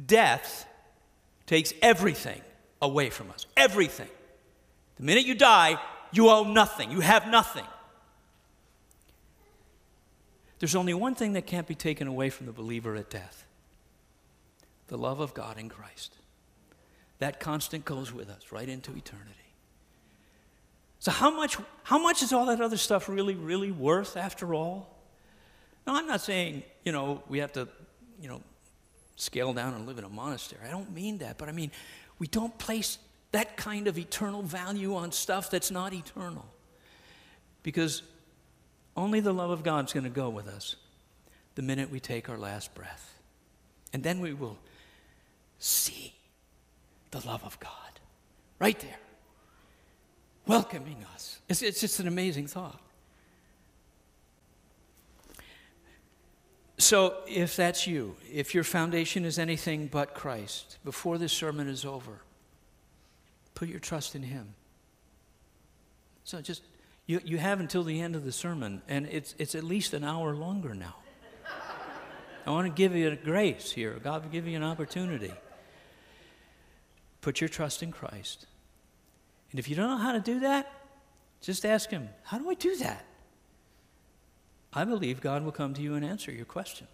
death 0.05 0.65
takes 1.45 1.73
everything 1.81 2.41
away 2.81 3.09
from 3.09 3.31
us. 3.31 3.45
Everything. 3.55 4.09
The 4.97 5.03
minute 5.03 5.25
you 5.25 5.35
die, 5.35 5.79
you 6.11 6.29
owe 6.29 6.43
nothing, 6.43 6.91
you 6.91 6.99
have 7.01 7.27
nothing. 7.27 7.65
There's 10.59 10.75
only 10.75 10.93
one 10.93 11.15
thing 11.15 11.33
that 11.33 11.45
can't 11.45 11.67
be 11.67 11.75
taken 11.75 12.07
away 12.07 12.29
from 12.29 12.47
the 12.47 12.51
believer 12.51 12.95
at 12.95 13.09
death 13.09 13.43
the 14.87 14.97
love 14.97 15.19
of 15.19 15.33
God 15.33 15.57
in 15.57 15.67
Christ. 15.67 16.15
That 17.19 17.41
constant 17.41 17.83
goes 17.83 18.13
with 18.13 18.29
us 18.29 18.51
right 18.51 18.69
into 18.69 18.95
eternity. 18.95 19.46
So, 20.99 21.11
how 21.11 21.29
much, 21.29 21.57
how 21.83 21.99
much 21.99 22.23
is 22.23 22.33
all 22.33 22.47
that 22.47 22.59
other 22.59 22.77
stuff 22.77 23.07
really, 23.07 23.35
really 23.35 23.71
worth 23.71 24.17
after 24.17 24.53
all? 24.53 24.97
No, 25.85 25.95
I'm 25.95 26.07
not 26.07 26.21
saying, 26.21 26.63
you 26.83 26.91
know, 26.91 27.23
we 27.29 27.39
have 27.39 27.53
to, 27.53 27.67
you 28.19 28.27
know, 28.27 28.41
scale 29.15 29.53
down 29.53 29.73
and 29.73 29.85
live 29.85 29.97
in 29.97 30.03
a 30.03 30.09
monastery. 30.09 30.61
I 30.67 30.71
don't 30.71 30.91
mean 30.93 31.19
that, 31.19 31.37
but 31.37 31.49
I 31.49 31.51
mean, 31.51 31.71
we 32.19 32.27
don't 32.27 32.57
place 32.57 32.97
that 33.31 33.57
kind 33.57 33.87
of 33.87 33.97
eternal 33.97 34.41
value 34.41 34.95
on 34.95 35.11
stuff 35.11 35.51
that's 35.51 35.71
not 35.71 35.93
eternal. 35.93 36.45
Because 37.63 38.01
only 38.95 39.19
the 39.19 39.33
love 39.33 39.49
of 39.49 39.63
God's 39.63 39.93
going 39.93 40.05
to 40.05 40.09
go 40.09 40.29
with 40.29 40.47
us 40.47 40.75
the 41.55 41.61
minute 41.61 41.91
we 41.91 41.99
take 41.99 42.29
our 42.29 42.37
last 42.37 42.73
breath. 42.73 43.19
And 43.93 44.03
then 44.03 44.19
we 44.19 44.33
will 44.33 44.57
see 45.59 46.13
the 47.11 47.25
love 47.25 47.43
of 47.43 47.59
God 47.59 47.71
right 48.59 48.79
there, 48.79 48.97
welcoming 50.47 51.05
us. 51.13 51.39
It's, 51.49 51.61
it's 51.61 51.81
just 51.81 51.99
an 51.99 52.07
amazing 52.07 52.47
thought. 52.47 52.79
So, 56.79 57.15
if 57.27 57.55
that's 57.55 57.87
you, 57.87 58.15
if 58.31 58.53
your 58.53 58.63
foundation 58.63 59.25
is 59.25 59.39
anything 59.39 59.87
but 59.87 60.13
Christ, 60.13 60.77
before 60.85 61.17
this 61.17 61.33
sermon 61.33 61.67
is 61.67 61.83
over, 61.83 62.21
put 63.55 63.67
your 63.67 63.79
trust 63.79 64.15
in 64.15 64.21
Him. 64.21 64.53
So, 66.23 66.39
just, 66.39 66.61
you, 67.07 67.19
you 67.25 67.39
have 67.39 67.59
until 67.59 67.83
the 67.83 67.99
end 67.99 68.15
of 68.15 68.25
the 68.25 68.31
sermon, 68.31 68.83
and 68.87 69.07
it's, 69.07 69.33
it's 69.39 69.55
at 69.55 69.63
least 69.63 69.93
an 69.93 70.03
hour 70.03 70.35
longer 70.35 70.75
now. 70.75 70.95
I 72.45 72.51
want 72.51 72.67
to 72.67 72.73
give 72.73 72.95
you 72.95 73.09
a 73.09 73.15
grace 73.15 73.71
here. 73.71 73.99
God 74.01 74.23
will 74.23 74.31
give 74.31 74.47
you 74.47 74.55
an 74.55 74.63
opportunity. 74.63 75.33
Put 77.21 77.41
your 77.41 77.49
trust 77.49 77.83
in 77.83 77.91
Christ. 77.91 78.45
And 79.51 79.59
if 79.59 79.69
you 79.69 79.75
don't 79.75 79.89
know 79.89 79.97
how 79.97 80.11
to 80.11 80.19
do 80.19 80.41
that, 80.41 80.71
just 81.41 81.65
ask 81.65 81.89
Him, 81.89 82.09
How 82.23 82.37
do 82.37 82.49
I 82.49 82.53
do 82.53 82.75
that? 82.77 83.05
I 84.73 84.83
believe 84.85 85.21
God 85.21 85.43
will 85.43 85.51
come 85.51 85.73
to 85.73 85.81
you 85.81 85.95
and 85.95 86.05
answer 86.05 86.31
your 86.31 86.45
question. 86.45 86.87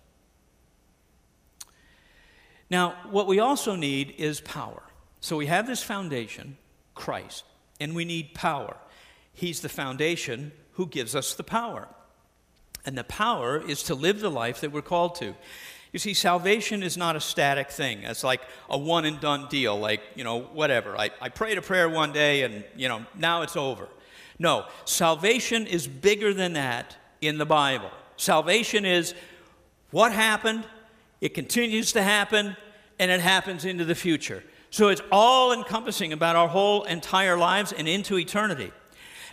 Now, 2.69 2.95
what 3.09 3.27
we 3.27 3.39
also 3.39 3.75
need 3.75 4.15
is 4.17 4.41
power. 4.41 4.83
So 5.19 5.37
we 5.37 5.47
have 5.47 5.67
this 5.67 5.83
foundation, 5.83 6.57
Christ, 6.95 7.43
and 7.79 7.95
we 7.95 8.05
need 8.05 8.33
power. 8.33 8.77
He's 9.33 9.61
the 9.61 9.69
foundation 9.69 10.51
who 10.73 10.87
gives 10.87 11.15
us 11.15 11.33
the 11.33 11.43
power. 11.43 11.87
And 12.85 12.97
the 12.97 13.03
power 13.03 13.61
is 13.61 13.83
to 13.83 13.95
live 13.95 14.19
the 14.19 14.31
life 14.31 14.61
that 14.61 14.71
we're 14.71 14.81
called 14.81 15.15
to. 15.15 15.35
You 15.93 15.99
see, 15.99 16.15
salvation 16.15 16.81
is 16.81 16.97
not 16.97 17.15
a 17.15 17.21
static 17.21 17.69
thing. 17.69 17.99
It's 17.99 18.23
like 18.23 18.41
a 18.67 18.77
one 18.77 19.05
and 19.05 19.19
done 19.19 19.47
deal, 19.47 19.79
like, 19.79 20.01
you 20.15 20.23
know, 20.23 20.41
whatever. 20.41 20.97
I, 20.97 21.11
I 21.21 21.29
prayed 21.29 21.59
a 21.59 21.61
prayer 21.61 21.87
one 21.87 22.11
day 22.11 22.41
and, 22.41 22.63
you 22.75 22.89
know, 22.89 23.05
now 23.15 23.43
it's 23.43 23.55
over. 23.55 23.87
No, 24.39 24.65
salvation 24.85 25.67
is 25.67 25.87
bigger 25.87 26.33
than 26.33 26.53
that 26.53 26.97
in 27.21 27.37
the 27.37 27.45
Bible. 27.45 27.91
Salvation 28.17 28.85
is 28.85 29.13
what 29.91 30.11
happened, 30.11 30.65
it 31.21 31.35
continues 31.35 31.91
to 31.93 32.01
happen, 32.01 32.57
and 32.97 33.11
it 33.11 33.21
happens 33.21 33.63
into 33.63 33.85
the 33.85 33.95
future. 33.95 34.43
So 34.71 34.87
it's 34.87 35.01
all 35.11 35.53
encompassing 35.53 36.11
about 36.11 36.35
our 36.35 36.47
whole 36.47 36.83
entire 36.85 37.37
lives 37.37 37.71
and 37.71 37.87
into 37.87 38.17
eternity. 38.17 38.71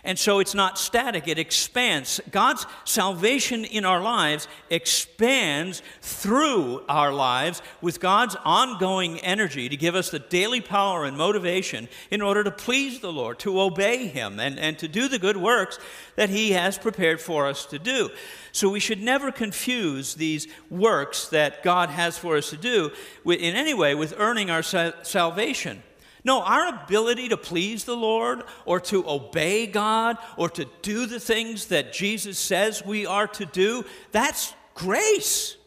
And 0.03 0.17
so 0.17 0.39
it's 0.39 0.55
not 0.55 0.79
static, 0.79 1.27
it 1.27 1.37
expands. 1.37 2.19
God's 2.31 2.65
salvation 2.85 3.63
in 3.65 3.85
our 3.85 4.01
lives 4.01 4.47
expands 4.69 5.83
through 6.01 6.83
our 6.89 7.13
lives 7.13 7.61
with 7.81 7.99
God's 7.99 8.35
ongoing 8.43 9.19
energy 9.19 9.69
to 9.69 9.77
give 9.77 9.93
us 9.93 10.09
the 10.09 10.19
daily 10.19 10.59
power 10.59 11.05
and 11.05 11.15
motivation 11.15 11.87
in 12.09 12.21
order 12.21 12.43
to 12.43 12.51
please 12.51 12.99
the 12.99 13.13
Lord, 13.13 13.37
to 13.39 13.61
obey 13.61 14.07
Him, 14.07 14.39
and, 14.39 14.57
and 14.57 14.79
to 14.79 14.87
do 14.87 15.07
the 15.07 15.19
good 15.19 15.37
works 15.37 15.77
that 16.15 16.29
He 16.29 16.51
has 16.53 16.79
prepared 16.79 17.21
for 17.21 17.47
us 17.47 17.65
to 17.67 17.77
do. 17.77 18.09
So 18.51 18.69
we 18.69 18.79
should 18.79 19.01
never 19.01 19.31
confuse 19.31 20.15
these 20.15 20.47
works 20.69 21.27
that 21.27 21.61
God 21.61 21.89
has 21.89 22.17
for 22.17 22.37
us 22.37 22.49
to 22.49 22.57
do 22.57 22.91
in 23.25 23.55
any 23.55 23.73
way 23.73 23.93
with 23.93 24.15
earning 24.17 24.49
our 24.49 24.63
salvation. 24.63 25.83
No, 26.23 26.41
our 26.41 26.67
ability 26.67 27.29
to 27.29 27.37
please 27.37 27.83
the 27.83 27.95
Lord 27.95 28.43
or 28.65 28.79
to 28.81 29.07
obey 29.07 29.65
God 29.65 30.17
or 30.37 30.49
to 30.51 30.65
do 30.81 31.05
the 31.07 31.19
things 31.19 31.67
that 31.67 31.93
Jesus 31.93 32.37
says 32.37 32.85
we 32.85 33.05
are 33.05 33.27
to 33.27 33.45
do, 33.45 33.85
that's 34.11 34.53
grace. 34.75 35.57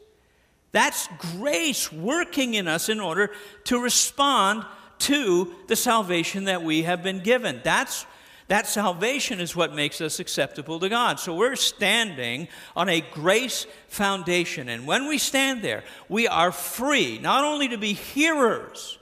That's 0.70 1.08
grace 1.36 1.92
working 1.92 2.54
in 2.54 2.68
us 2.68 2.88
in 2.88 3.00
order 3.00 3.30
to 3.64 3.80
respond 3.80 4.64
to 5.00 5.54
the 5.66 5.76
salvation 5.76 6.44
that 6.44 6.62
we 6.62 6.82
have 6.82 7.02
been 7.02 7.20
given. 7.20 7.60
That's 7.64 8.06
that 8.48 8.66
salvation 8.66 9.40
is 9.40 9.56
what 9.56 9.74
makes 9.74 10.02
us 10.02 10.20
acceptable 10.20 10.78
to 10.80 10.88
God. 10.90 11.18
So 11.18 11.34
we're 11.34 11.56
standing 11.56 12.48
on 12.76 12.90
a 12.90 13.00
grace 13.00 13.66
foundation. 13.88 14.68
And 14.68 14.86
when 14.86 15.08
we 15.08 15.16
stand 15.16 15.62
there, 15.62 15.82
we 16.10 16.28
are 16.28 16.52
free 16.52 17.18
not 17.18 17.44
only 17.44 17.68
to 17.68 17.78
be 17.78 17.94
hearers 17.94 18.98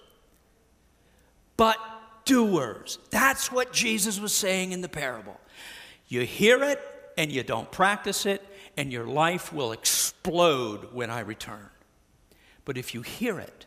but 1.56 1.76
doers. 2.24 2.98
That's 3.10 3.50
what 3.50 3.72
Jesus 3.72 4.20
was 4.20 4.32
saying 4.32 4.72
in 4.72 4.80
the 4.80 4.88
parable. 4.88 5.40
You 6.08 6.22
hear 6.22 6.62
it 6.62 6.80
and 7.16 7.30
you 7.30 7.42
don't 7.42 7.70
practice 7.70 8.26
it, 8.26 8.42
and 8.76 8.92
your 8.92 9.04
life 9.06 9.52
will 9.52 9.72
explode 9.72 10.92
when 10.92 11.10
I 11.10 11.20
return. 11.20 11.68
But 12.64 12.78
if 12.78 12.94
you 12.94 13.02
hear 13.02 13.38
it 13.38 13.66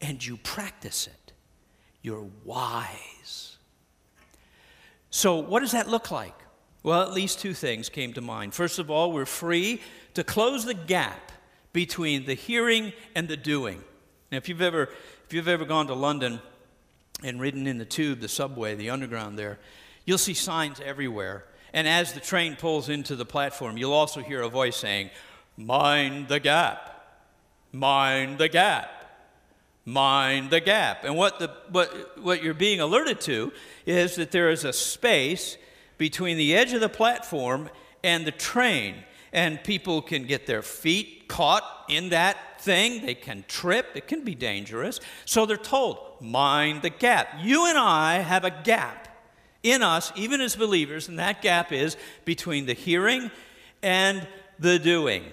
and 0.00 0.24
you 0.24 0.36
practice 0.36 1.06
it, 1.06 1.32
you're 2.02 2.26
wise. 2.44 3.56
So, 5.10 5.36
what 5.36 5.60
does 5.60 5.72
that 5.72 5.88
look 5.88 6.10
like? 6.10 6.34
Well, 6.82 7.02
at 7.02 7.12
least 7.12 7.40
two 7.40 7.54
things 7.54 7.88
came 7.88 8.12
to 8.14 8.20
mind. 8.20 8.54
First 8.54 8.78
of 8.78 8.90
all, 8.90 9.12
we're 9.12 9.26
free 9.26 9.80
to 10.14 10.22
close 10.22 10.64
the 10.64 10.74
gap 10.74 11.32
between 11.72 12.26
the 12.26 12.34
hearing 12.34 12.92
and 13.14 13.28
the 13.28 13.36
doing. 13.36 13.82
Now, 14.30 14.38
if 14.38 14.48
you've 14.48 14.62
ever, 14.62 14.90
if 15.26 15.32
you've 15.32 15.48
ever 15.48 15.64
gone 15.64 15.86
to 15.88 15.94
London, 15.94 16.40
and 17.22 17.40
ridden 17.40 17.66
in 17.66 17.78
the 17.78 17.84
tube, 17.84 18.20
the 18.20 18.28
subway, 18.28 18.74
the 18.74 18.90
underground 18.90 19.38
there, 19.38 19.58
you'll 20.04 20.18
see 20.18 20.34
signs 20.34 20.80
everywhere. 20.80 21.44
And 21.72 21.86
as 21.86 22.12
the 22.12 22.20
train 22.20 22.56
pulls 22.56 22.88
into 22.88 23.16
the 23.16 23.26
platform, 23.26 23.76
you'll 23.76 23.92
also 23.92 24.20
hear 24.20 24.42
a 24.42 24.48
voice 24.48 24.76
saying, 24.76 25.10
Mind 25.56 26.28
the 26.28 26.40
gap, 26.40 27.06
mind 27.72 28.38
the 28.38 28.48
gap, 28.48 28.90
mind 29.84 30.50
the 30.50 30.60
gap. 30.60 31.04
And 31.04 31.16
what, 31.16 31.38
the, 31.38 31.50
what, 31.70 32.22
what 32.22 32.42
you're 32.42 32.54
being 32.54 32.80
alerted 32.80 33.20
to 33.22 33.52
is 33.84 34.16
that 34.16 34.30
there 34.30 34.50
is 34.50 34.64
a 34.64 34.72
space 34.72 35.56
between 35.98 36.36
the 36.36 36.54
edge 36.54 36.72
of 36.72 36.80
the 36.80 36.88
platform 36.88 37.68
and 38.04 38.24
the 38.24 38.30
train. 38.32 38.94
And 39.32 39.62
people 39.62 40.02
can 40.02 40.24
get 40.26 40.46
their 40.46 40.62
feet 40.62 41.28
caught 41.28 41.64
in 41.88 42.10
that 42.10 42.60
thing. 42.60 43.04
They 43.04 43.14
can 43.14 43.44
trip. 43.48 43.86
It 43.94 44.08
can 44.08 44.24
be 44.24 44.34
dangerous. 44.34 45.00
So 45.24 45.46
they're 45.46 45.56
told, 45.56 45.98
mind 46.20 46.82
the 46.82 46.90
gap. 46.90 47.28
You 47.40 47.66
and 47.66 47.78
I 47.78 48.18
have 48.18 48.44
a 48.44 48.50
gap 48.50 49.08
in 49.62 49.82
us, 49.82 50.12
even 50.16 50.40
as 50.40 50.56
believers, 50.56 51.08
and 51.08 51.18
that 51.18 51.42
gap 51.42 51.72
is 51.72 51.96
between 52.24 52.66
the 52.66 52.74
hearing 52.74 53.30
and 53.82 54.26
the 54.58 54.78
doing. 54.78 55.24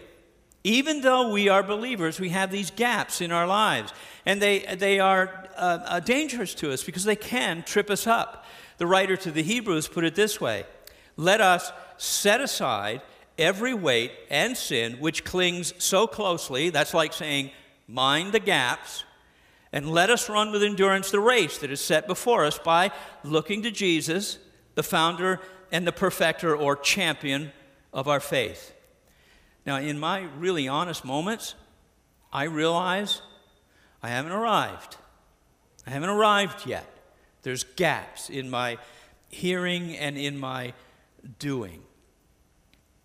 Even 0.63 1.01
though 1.01 1.31
we 1.31 1.47
are 1.47 1.62
believers, 1.62 2.19
we 2.19 2.29
have 2.29 2.51
these 2.51 2.71
gaps 2.71 3.21
in 3.21 3.31
our 3.31 3.45
lives, 3.45 3.93
and 4.25 4.41
they, 4.41 4.60
they 4.77 4.99
are 4.99 5.47
uh, 5.55 5.79
uh, 5.86 5.99
dangerous 5.99 6.55
to 6.55 6.71
us 6.71 6.84
because 6.84 7.03
they 7.03 7.15
can 7.15 7.62
trip 7.63 7.89
us 7.89 8.08
up. 8.08 8.45
The 8.77 8.88
writer 8.88 9.15
to 9.17 9.31
the 9.31 9.43
Hebrews 9.43 9.88
put 9.88 10.03
it 10.03 10.15
this 10.15 10.41
way 10.41 10.65
Let 11.17 11.39
us 11.39 11.71
set 11.97 12.41
aside 12.41 13.01
every 13.38 13.74
weight 13.74 14.12
and 14.30 14.56
sin 14.56 14.93
which 15.00 15.24
clings 15.24 15.74
so 15.78 16.08
closely, 16.08 16.69
that's 16.69 16.93
like 16.93 17.13
saying, 17.13 17.52
mind 17.88 18.34
the 18.34 18.39
gaps, 18.39 19.04
and 19.71 19.89
let 19.89 20.10
us 20.10 20.30
run 20.30 20.52
with 20.52 20.63
endurance 20.63 21.12
the 21.12 21.19
race 21.19 21.58
that 21.58 21.71
is 21.71 21.82
set 21.82 22.08
before 22.08 22.45
us 22.45 22.58
by 22.58 22.91
looking 23.24 23.62
to 23.63 23.71
Jesus, 23.71 24.38
the 24.76 24.84
founder 24.84 25.39
and 25.71 25.86
the 25.86 25.91
perfecter 25.91 26.56
or 26.56 26.76
champion 26.76 27.52
of 27.91 28.08
our 28.08 28.19
faith. 28.19 28.74
Now, 29.65 29.78
in 29.78 30.00
my 30.00 30.28
really 30.38 30.67
honest 30.67 31.04
moments, 31.04 31.56
I 32.32 32.43
realize 32.43 33.21
I 34.02 34.10
haven't 34.10 34.32
arrived. 34.32 34.98
I 35.88 35.89
haven't 35.89 36.10
arrived 36.10 36.65
yet. 36.65 36.86
There's 37.41 37.63
gaps 37.63 38.30
in 38.30 38.50
my 38.50 38.78
hearing 39.30 39.95
and 39.98 40.17
in 40.17 40.38
my 40.38 40.74
doing. 41.39 41.82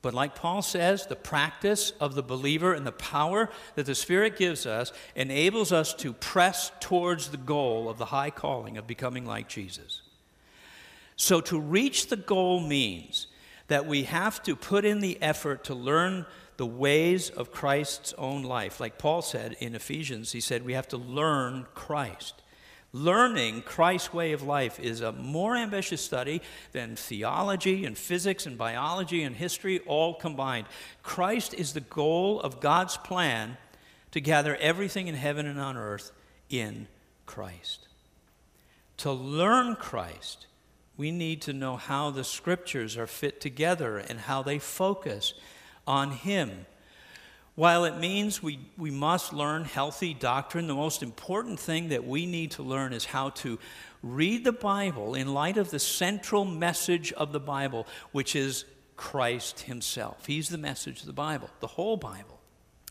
But 0.03 0.15
like 0.15 0.35
Paul 0.35 0.63
says, 0.63 1.07
the 1.07 1.17
practice 1.17 1.93
of 2.01 2.15
the 2.15 2.23
believer 2.23 2.73
and 2.73 2.87
the 2.87 2.93
power 2.93 3.51
that 3.75 3.87
the 3.87 3.95
Spirit 3.95 4.39
gives 4.39 4.65
us 4.65 4.93
enables 5.15 5.73
us 5.73 5.93
to 5.95 6.13
press 6.15 6.73
towards 6.81 7.29
the 7.29 7.37
goal 7.37 7.89
of 7.89 7.99
the 7.99 8.07
high 8.07 8.31
calling 8.31 8.79
of 8.79 8.87
becoming 8.87 9.27
like 9.27 9.49
Jesus. 9.49 10.03
So 11.17 11.43
to 11.43 11.61
reach 11.61 12.07
the 12.07 12.17
goal 12.17 12.61
means 12.61 13.27
that 13.69 13.87
we 13.87 14.05
have 14.05 14.43
to 14.45 14.57
put 14.57 14.87
in 14.87 15.01
the 15.01 15.21
effort 15.21 15.65
to 15.65 15.75
learn 15.75 16.25
the 16.57 16.67
ways 16.67 17.31
of 17.31 17.53
Christ's 17.53 18.15
own 18.17 18.43
life. 18.43 18.81
Like 18.81 18.99
Paul 18.99 19.23
said 19.23 19.57
in 19.61 19.75
Ephesians, 19.75 20.33
he 20.33 20.41
said 20.41 20.65
we 20.65 20.73
have 20.73 20.89
to 20.89 20.97
learn 20.97 21.67
Christ. 21.75 22.43
Learning 22.93 23.63
Christ's 23.63 24.13
way 24.13 24.33
of 24.33 24.43
life 24.43 24.81
is 24.81 25.01
a 25.01 25.13
more 25.13 25.57
ambitious 25.57 26.01
study 26.05 26.43
than 26.73 26.97
theology 26.97 27.85
and 27.85 27.97
physics 27.97 28.47
and 28.47 28.59
biology 28.59 29.23
and 29.23 29.37
history 29.37 29.79
all 29.87 30.15
combined. 30.15 30.67
Christ 31.03 31.55
is 31.55 31.73
the 31.73 31.81
goal 31.81 32.41
of 32.41 32.61
God's 32.61 32.97
plan 32.97 33.57
to 34.11 34.21
gather 34.21 34.57
everything 34.57 35.07
in 35.07 35.15
heaven 35.15 35.47
and 35.47 35.61
on 35.61 35.77
earth 35.77 36.11
in 36.49 36.89
Christ. 37.27 37.87
To 38.99 39.13
learn 39.13 39.77
Christ, 39.77 40.47
we 40.97 41.13
need 41.13 41.43
to 41.43 41.53
know 41.53 41.77
how 41.77 42.11
the 42.11 42.25
scriptures 42.25 42.97
are 42.97 43.07
fit 43.07 43.41
together 43.41 43.99
and 43.99 44.19
how 44.19 44.43
they 44.43 44.59
focus 44.59 45.33
on 45.87 46.11
Him 46.11 46.67
while 47.61 47.85
it 47.85 47.99
means 47.99 48.43
we, 48.43 48.59
we 48.79 48.91
must 48.91 49.35
learn 49.35 49.67
healthy 49.67 50.15
doctrine, 50.15 50.67
the 50.67 50.75
most 50.75 51.03
important 51.03 51.61
thing 51.61 51.91
that 51.91 52.07
we 52.07 52.25
need 52.25 52.53
to 52.53 52.63
learn 52.63 52.95
is 52.95 53.05
how 53.05 53.29
to 53.29 53.59
read 54.03 54.45
the 54.45 54.53
Bible 54.53 55.15
in 55.15 55.35
light 55.35 55.59
of 55.59 55.71
the 55.71 55.79
central 55.79 56.47
message 56.47 57.13
of 57.13 57.33
the 57.33 57.39
Bible, 57.39 57.87
which 58.13 58.35
is 58.35 58.65
Christ 58.97 59.61
Himself. 59.61 60.25
He's 60.25 60.49
the 60.49 60.57
message 60.57 61.01
of 61.01 61.07
the 61.07 61.13
Bible. 61.13 61.51
The 61.61 61.67
whole 61.67 61.99
Bible, 61.99 62.41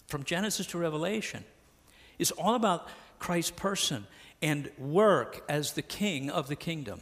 from 0.06 0.24
Genesis 0.24 0.68
to 0.68 0.78
Revelation, 0.78 1.46
is 2.20 2.30
all 2.30 2.54
about 2.54 2.88
Christ's 3.18 3.50
person 3.50 4.06
and 4.40 4.70
work 4.78 5.44
as 5.50 5.74
the 5.74 5.82
King 5.82 6.30
of 6.30 6.48
the 6.48 6.56
kingdom. 6.56 7.02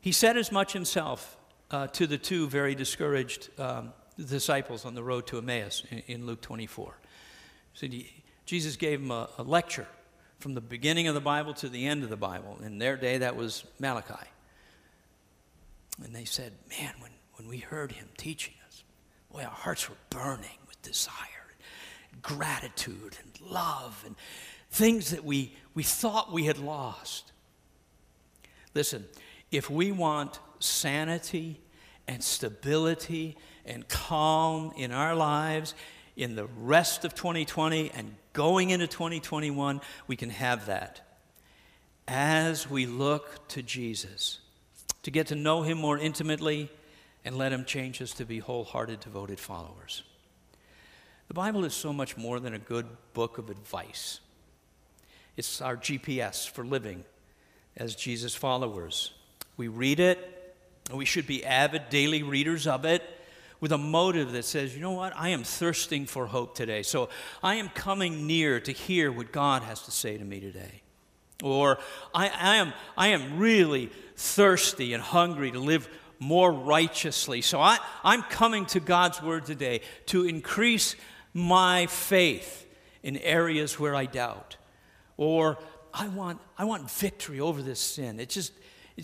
He 0.00 0.12
said 0.12 0.36
as 0.36 0.52
much 0.52 0.72
himself 0.72 1.36
uh, 1.72 1.88
to 1.88 2.06
the 2.06 2.16
two 2.16 2.46
very 2.46 2.76
discouraged 2.76 3.50
um, 3.58 3.92
the 4.16 4.24
disciples 4.24 4.84
on 4.84 4.94
the 4.94 5.02
road 5.02 5.26
to 5.28 5.38
Emmaus 5.38 5.82
in, 5.90 6.02
in 6.06 6.26
Luke 6.26 6.40
24. 6.40 6.94
So 7.74 7.86
he, 7.86 8.10
Jesus 8.46 8.76
gave 8.76 9.00
them 9.00 9.10
a, 9.10 9.28
a 9.38 9.42
lecture 9.42 9.86
from 10.38 10.54
the 10.54 10.60
beginning 10.60 11.08
of 11.08 11.14
the 11.14 11.20
Bible 11.20 11.54
to 11.54 11.68
the 11.68 11.86
end 11.86 12.02
of 12.02 12.10
the 12.10 12.16
Bible. 12.16 12.58
In 12.64 12.78
their 12.78 12.96
day, 12.96 13.18
that 13.18 13.36
was 13.36 13.64
Malachi. 13.78 14.26
And 16.02 16.14
they 16.14 16.24
said, 16.24 16.52
Man, 16.68 16.94
when, 17.00 17.12
when 17.34 17.48
we 17.48 17.58
heard 17.58 17.92
him 17.92 18.08
teaching 18.16 18.54
us, 18.66 18.84
boy, 19.32 19.42
our 19.42 19.50
hearts 19.50 19.88
were 19.88 19.96
burning 20.10 20.58
with 20.68 20.80
desire, 20.82 21.14
and 22.12 22.22
gratitude, 22.22 23.16
and 23.22 23.50
love, 23.50 24.02
and 24.06 24.14
things 24.70 25.10
that 25.10 25.24
we, 25.24 25.54
we 25.74 25.82
thought 25.82 26.32
we 26.32 26.44
had 26.44 26.58
lost. 26.58 27.32
Listen, 28.74 29.06
if 29.50 29.70
we 29.70 29.90
want 29.90 30.38
sanity 30.58 31.60
and 32.06 32.22
stability 32.22 33.36
and 33.66 33.86
calm 33.88 34.72
in 34.76 34.92
our 34.92 35.14
lives 35.14 35.74
in 36.16 36.34
the 36.34 36.46
rest 36.60 37.04
of 37.04 37.14
2020 37.14 37.90
and 37.94 38.14
going 38.32 38.70
into 38.70 38.86
2021, 38.86 39.80
we 40.06 40.16
can 40.16 40.30
have 40.30 40.66
that 40.66 41.00
as 42.08 42.70
we 42.70 42.86
look 42.86 43.48
to 43.48 43.62
Jesus 43.62 44.38
to 45.02 45.10
get 45.10 45.28
to 45.28 45.34
know 45.34 45.62
him 45.62 45.78
more 45.78 45.98
intimately 45.98 46.70
and 47.24 47.36
let 47.36 47.52
him 47.52 47.64
change 47.64 48.00
us 48.00 48.12
to 48.12 48.24
be 48.24 48.38
wholehearted, 48.38 49.00
devoted 49.00 49.38
followers. 49.38 50.02
The 51.28 51.34
Bible 51.34 51.64
is 51.64 51.74
so 51.74 51.92
much 51.92 52.16
more 52.16 52.38
than 52.38 52.54
a 52.54 52.58
good 52.58 52.86
book 53.12 53.38
of 53.38 53.50
advice. 53.50 54.20
It's 55.36 55.60
our 55.60 55.76
GPS 55.76 56.48
for 56.48 56.64
living 56.64 57.04
as 57.76 57.94
Jesus 57.94 58.34
followers. 58.34 59.12
We 59.56 59.68
read 59.68 60.00
it, 60.00 60.54
and 60.88 60.96
we 60.96 61.04
should 61.04 61.26
be 61.26 61.44
avid 61.44 61.88
daily 61.90 62.22
readers 62.22 62.66
of 62.66 62.84
it 62.84 63.02
with 63.60 63.72
a 63.72 63.78
motive 63.78 64.32
that 64.32 64.44
says, 64.44 64.74
you 64.74 64.80
know 64.80 64.92
what, 64.92 65.12
I 65.16 65.30
am 65.30 65.42
thirsting 65.42 66.06
for 66.06 66.26
hope 66.26 66.54
today. 66.54 66.82
So 66.82 67.08
I 67.42 67.56
am 67.56 67.68
coming 67.70 68.26
near 68.26 68.60
to 68.60 68.72
hear 68.72 69.10
what 69.10 69.32
God 69.32 69.62
has 69.62 69.82
to 69.82 69.90
say 69.90 70.18
to 70.18 70.24
me 70.24 70.40
today. 70.40 70.82
Or 71.42 71.78
I, 72.14 72.28
I, 72.28 72.56
am, 72.56 72.72
I 72.96 73.08
am 73.08 73.38
really 73.38 73.90
thirsty 74.16 74.94
and 74.94 75.02
hungry 75.02 75.50
to 75.50 75.58
live 75.58 75.88
more 76.18 76.50
righteously. 76.50 77.42
So 77.42 77.60
I, 77.60 77.78
I'm 78.02 78.22
coming 78.22 78.66
to 78.66 78.80
God's 78.80 79.22
word 79.22 79.44
today 79.44 79.82
to 80.06 80.24
increase 80.24 80.96
my 81.34 81.86
faith 81.86 82.66
in 83.02 83.18
areas 83.18 83.78
where 83.78 83.94
I 83.94 84.06
doubt. 84.06 84.56
Or 85.18 85.58
I 85.92 86.08
want, 86.08 86.40
I 86.58 86.64
want 86.64 86.90
victory 86.90 87.40
over 87.40 87.62
this 87.62 87.80
sin. 87.80 88.18
It 88.20 88.30
just, 88.30 88.52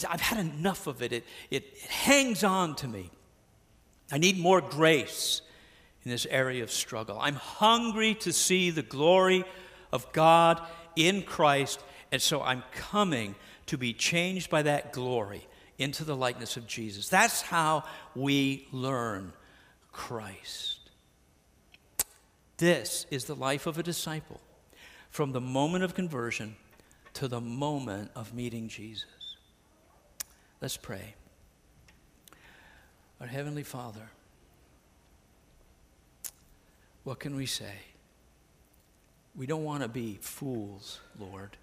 I've 0.09 0.21
had 0.21 0.39
enough 0.39 0.87
of 0.87 1.03
it. 1.03 1.13
It, 1.13 1.25
it. 1.51 1.65
it 1.65 1.91
hangs 1.91 2.45
on 2.45 2.75
to 2.77 2.89
me. 2.89 3.11
I 4.13 4.19
need 4.19 4.39
more 4.39 4.61
grace 4.61 5.41
in 6.05 6.11
this 6.11 6.27
area 6.27 6.63
of 6.63 6.71
struggle. 6.71 7.19
I'm 7.19 7.35
hungry 7.35 8.15
to 8.17 8.33
see 8.33 8.71
the 8.71 8.83
glory 8.83 9.45
of 9.91 10.13
God 10.13 10.61
in 10.95 11.23
Christ, 11.23 11.83
and 12.13 12.21
so 12.21 12.43
I'm 12.43 12.63
coming 12.75 13.35
to 13.67 13.79
be 13.79 13.95
changed 13.95 14.51
by 14.51 14.63
that 14.63 14.93
glory 14.93 15.47
into 15.79 16.05
the 16.05 16.15
likeness 16.15 16.59
of 16.59 16.67
Jesus. 16.67 17.09
That's 17.09 17.41
how 17.41 17.85
we 18.15 18.69
learn 18.71 19.33
Christ. 19.93 20.91
This 22.59 23.07
is 23.11 23.25
the 23.25 23.35
life 23.35 23.67
of 23.67 23.79
a 23.79 23.83
disciple 23.83 24.41
from 25.09 25.33
the 25.33 25.41
moment 25.41 25.85
of 25.85 25.95
conversion 25.95 26.57
to 27.15 27.29
the 27.29 27.41
moment 27.41 28.11
of 28.15 28.35
meeting 28.35 28.69
Jesus. 28.69 29.07
Let's 30.61 30.77
pray. 30.77 31.15
Our 33.23 33.29
Heavenly 33.29 33.63
Father, 33.63 34.11
what 37.05 37.21
can 37.21 37.37
we 37.37 37.47
say? 37.47 37.75
We 39.37 39.47
don't 39.47 39.63
want 39.63 39.85
to 39.85 39.89
be 39.89 40.19
fools, 40.21 40.99
Lord. 41.21 41.57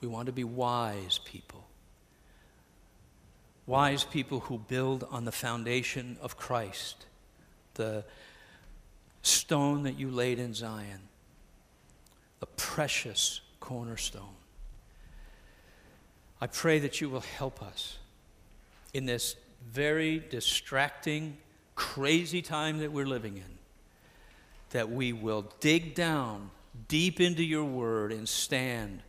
We 0.00 0.08
want 0.08 0.26
to 0.26 0.32
be 0.32 0.42
wise 0.42 1.20
people. 1.24 1.64
Wise 3.66 4.02
people 4.02 4.40
who 4.40 4.58
build 4.58 5.06
on 5.08 5.24
the 5.24 5.30
foundation 5.30 6.18
of 6.20 6.36
Christ, 6.36 7.06
the 7.74 8.04
stone 9.22 9.84
that 9.84 9.96
you 9.96 10.10
laid 10.10 10.40
in 10.40 10.52
Zion, 10.52 11.02
the 12.40 12.46
precious 12.46 13.40
cornerstone. 13.60 14.34
I 16.40 16.48
pray 16.48 16.80
that 16.80 17.00
you 17.00 17.08
will 17.08 17.20
help 17.20 17.62
us 17.62 17.98
in 18.92 19.06
this 19.06 19.36
very 19.70 20.18
distracting, 20.18 21.36
crazy 21.74 22.42
time 22.42 22.78
that 22.78 22.92
we're 22.92 23.06
living 23.06 23.36
in, 23.36 23.58
that 24.70 24.90
we 24.90 25.12
will 25.12 25.52
dig 25.60 25.94
down 25.94 26.50
deep 26.88 27.20
into 27.20 27.44
your 27.44 27.64
word 27.64 28.12
and 28.12 28.28
stand 28.28 29.02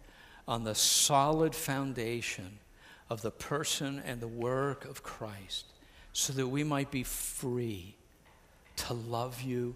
on 0.47 0.63
the 0.63 0.75
solid 0.75 1.55
foundation 1.55 2.59
of 3.09 3.21
the 3.21 3.31
person 3.31 4.01
and 4.05 4.21
the 4.21 4.27
work 4.27 4.85
of 4.85 5.03
Christ 5.03 5.65
so 6.13 6.33
that 6.33 6.47
we 6.47 6.63
might 6.63 6.91
be 6.91 7.03
free 7.03 7.95
to 8.77 8.93
love 8.93 9.41
you 9.41 9.75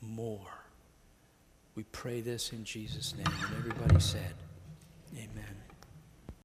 more. 0.00 0.64
We 1.74 1.84
pray 1.84 2.20
this 2.20 2.52
in 2.52 2.64
Jesus' 2.64 3.14
name. 3.14 3.26
And 3.26 3.56
everybody 3.56 4.00
said, 4.00 4.34
Amen. 5.16 5.53